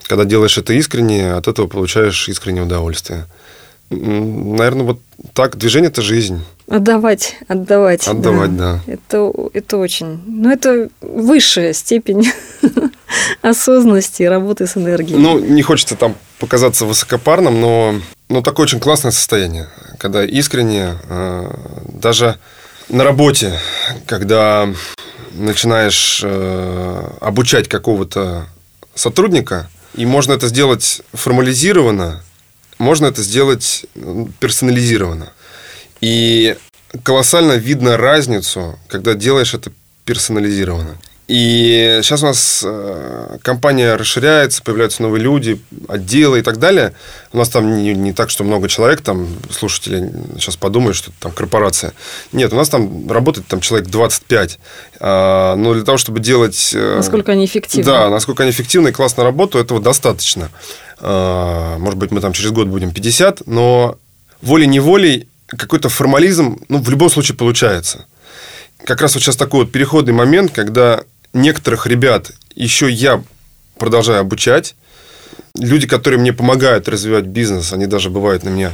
[0.05, 3.27] Когда делаешь это искренне, от этого получаешь искреннее удовольствие.
[3.91, 5.01] Наверное, вот
[5.33, 5.57] так.
[5.57, 6.41] Движение– это жизнь.
[6.69, 8.07] Отдавать, отдавать.
[8.07, 8.81] Отдавать, да.
[8.87, 8.93] да.
[8.93, 10.21] Это, это очень...
[10.27, 12.31] Ну, это высшая степень
[13.43, 15.19] осознанности и работы с энергией.
[15.19, 17.97] Ну, не хочется там показаться высокопарным, но,
[18.29, 19.69] но такое очень классное состояние,
[19.99, 21.53] когда искренне, э,
[22.01, 22.39] даже
[22.89, 23.59] на работе,
[24.07, 24.69] когда
[25.33, 28.47] начинаешь э, обучать какого-то
[28.95, 32.23] сотрудника, и можно это сделать формализированно,
[32.79, 33.87] можно это сделать
[34.41, 35.33] персонализированно.
[36.01, 36.57] И
[37.03, 39.73] колоссально видно разницу, когда делаешь это
[40.05, 40.97] персонализированно.
[41.31, 46.93] И сейчас у нас э, компания расширяется, появляются новые люди, отделы и так далее.
[47.33, 51.21] У нас там не, не так, что много человек, там слушатели сейчас подумают, что это
[51.21, 51.93] там корпорация.
[52.33, 54.59] Нет, у нас там работает там человек 25.
[54.99, 56.73] А, но для того, чтобы делать...
[56.75, 57.85] Э, насколько они эффективны.
[57.85, 60.51] Да, насколько они эффективны и классно работают, этого достаточно.
[60.99, 63.99] А, может быть, мы там через год будем 50, но
[64.43, 68.07] волей-неволей какой-то формализм, ну, в любом случае получается.
[68.85, 73.23] Как раз вот сейчас такой вот переходный момент, когда некоторых ребят еще я
[73.79, 74.75] продолжаю обучать.
[75.57, 78.73] Люди, которые мне помогают развивать бизнес, они даже бывают на меня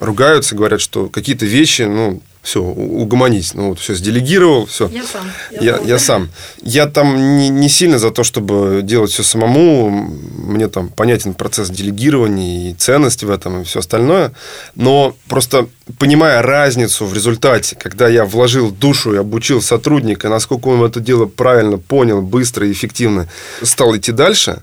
[0.00, 3.54] ругаются, говорят, что какие-то вещи, ну, все, угомонись.
[3.54, 4.86] Ну, вот все, сделегировал, все.
[4.88, 5.32] Я сам.
[5.50, 6.28] Я, я, я сам.
[6.62, 9.88] Я там не, не сильно за то, чтобы делать все самому.
[9.88, 14.32] Мне там понятен процесс делегирования и ценность в этом, и все остальное.
[14.74, 15.68] Но просто
[15.98, 21.24] понимая разницу в результате, когда я вложил душу и обучил сотрудника, насколько он это дело
[21.24, 23.26] правильно понял, быстро и эффективно,
[23.62, 24.62] стал идти дальше,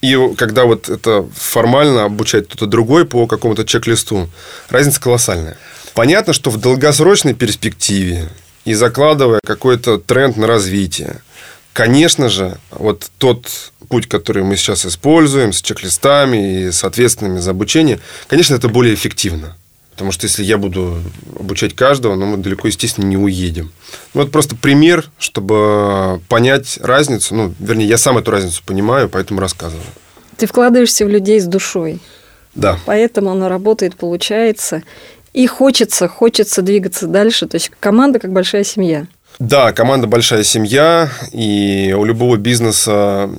[0.00, 4.28] и когда вот это формально обучать кто-то другой по какому-то чек-листу,
[4.68, 5.56] разница колоссальная.
[5.98, 8.28] Понятно, что в долгосрочной перспективе
[8.64, 11.22] и закладывая какой-то тренд на развитие,
[11.72, 13.48] конечно же, вот тот
[13.88, 17.98] путь, который мы сейчас используем с чек-листами и с ответственными за обучение,
[18.28, 19.56] конечно, это более эффективно.
[19.90, 21.02] Потому что если я буду
[21.36, 23.72] обучать каждого, ну, мы далеко, естественно, не уедем.
[24.14, 27.34] Ну, это просто пример, чтобы понять разницу.
[27.34, 29.82] Ну, вернее, я сам эту разницу понимаю, поэтому рассказываю.
[30.36, 31.98] Ты вкладываешься в людей с душой.
[32.54, 32.78] Да.
[32.86, 34.82] Поэтому оно работает, получается.
[35.38, 37.46] И хочется, хочется двигаться дальше.
[37.46, 39.06] То есть команда как большая семья.
[39.38, 43.30] Да, команда большая семья, и у любого бизнеса,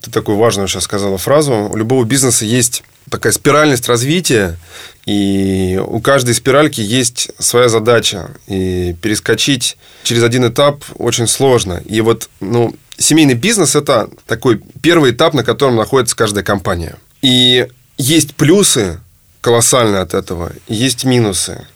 [0.00, 4.56] ты такую важную сейчас сказала фразу, у любого бизнеса есть такая спиральность развития,
[5.04, 11.82] и у каждой спиральки есть своя задача, и перескочить через один этап очень сложно.
[11.84, 16.96] И вот, ну, семейный бизнес– это такой первый этап, на котором находится каждая компания.
[17.20, 17.66] И
[17.98, 18.98] есть плюсы,
[19.44, 20.52] колоссально от этого.
[20.68, 21.66] Есть минусы.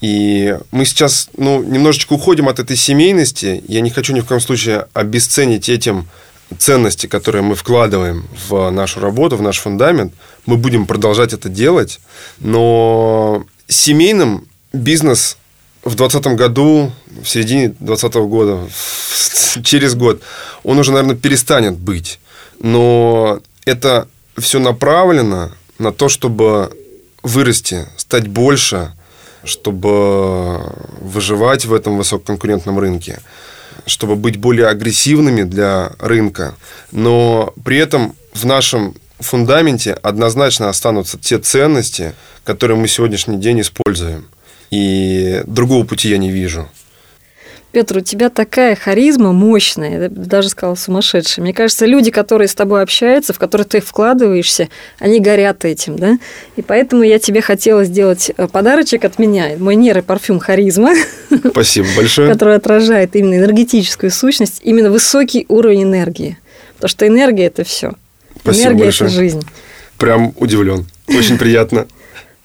[0.00, 3.62] И мы сейчас ну, немножечко уходим от этой семейности.
[3.68, 6.08] Я не хочу ни в коем случае обесценить этим
[6.58, 10.12] ценности, которые мы вкладываем в нашу работу, в наш фундамент.
[10.46, 12.00] Мы будем продолжать это делать.
[12.40, 15.36] Но семейным бизнес
[15.84, 16.90] в 2020 году,
[17.22, 18.68] в середине 2020 года,
[19.62, 20.20] через год,
[20.64, 22.18] он уже, наверное, перестанет быть.
[22.58, 26.76] Но это все направлено на то, чтобы
[27.22, 28.92] вырасти, стать больше,
[29.44, 30.60] чтобы
[31.00, 33.20] выживать в этом высококонкурентном рынке,
[33.86, 36.54] чтобы быть более агрессивными для рынка.
[36.90, 44.26] Но при этом в нашем фундаменте однозначно останутся те ценности, которые мы сегодняшний день используем.
[44.70, 46.68] И другого пути я не вижу.
[47.72, 51.42] Петр, у тебя такая харизма мощная, я даже сказала сумасшедшая.
[51.42, 54.68] Мне кажется, люди, которые с тобой общаются, в которые ты вкладываешься,
[54.98, 56.18] они горят этим, да?
[56.56, 60.92] И поэтому я тебе хотела сделать э, подарочек от меня, мой нейро парфюм харизма.
[61.50, 62.30] Спасибо большое.
[62.30, 66.36] Который отражает именно энергетическую сущность, именно высокий уровень энергии.
[66.74, 67.94] Потому что энергия– это все.
[68.38, 69.42] Спасибо энергия это жизнь.
[69.96, 70.86] Прям удивлен.
[71.08, 71.86] Очень приятно.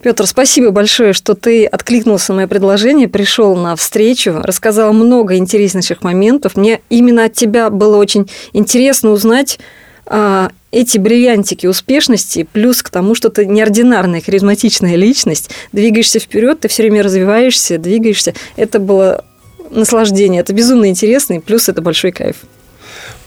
[0.08, 6.02] Петр, спасибо большое, что ты откликнулся на мое предложение, пришел на встречу, рассказал много интереснейших
[6.02, 6.56] моментов.
[6.56, 9.60] Мне именно от тебя было очень интересно узнать
[10.06, 16.70] а, эти бриллиантики успешности, плюс к тому, что ты неординарная, харизматичная личность, двигаешься вперед, ты
[16.70, 18.34] все время развиваешься, двигаешься.
[18.56, 19.26] Это было
[19.72, 22.38] наслаждение, это безумно интересно, и плюс это большой кайф.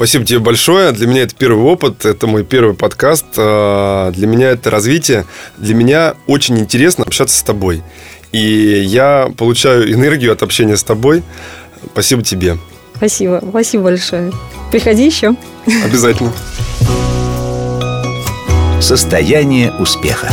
[0.00, 0.92] Спасибо тебе большое.
[0.92, 3.26] Для меня это первый опыт, это мой первый подкаст.
[3.36, 5.26] А, для меня это развитие.
[5.58, 7.82] Для меня очень интересно общаться с тобой.
[8.32, 11.22] И я получаю энергию от общения с тобой.
[11.92, 12.56] Спасибо тебе.
[12.96, 13.42] Спасибо.
[13.46, 14.32] Спасибо большое.
[14.72, 15.36] Приходи еще.
[15.84, 16.32] Обязательно.
[18.80, 20.32] Состояние успеха.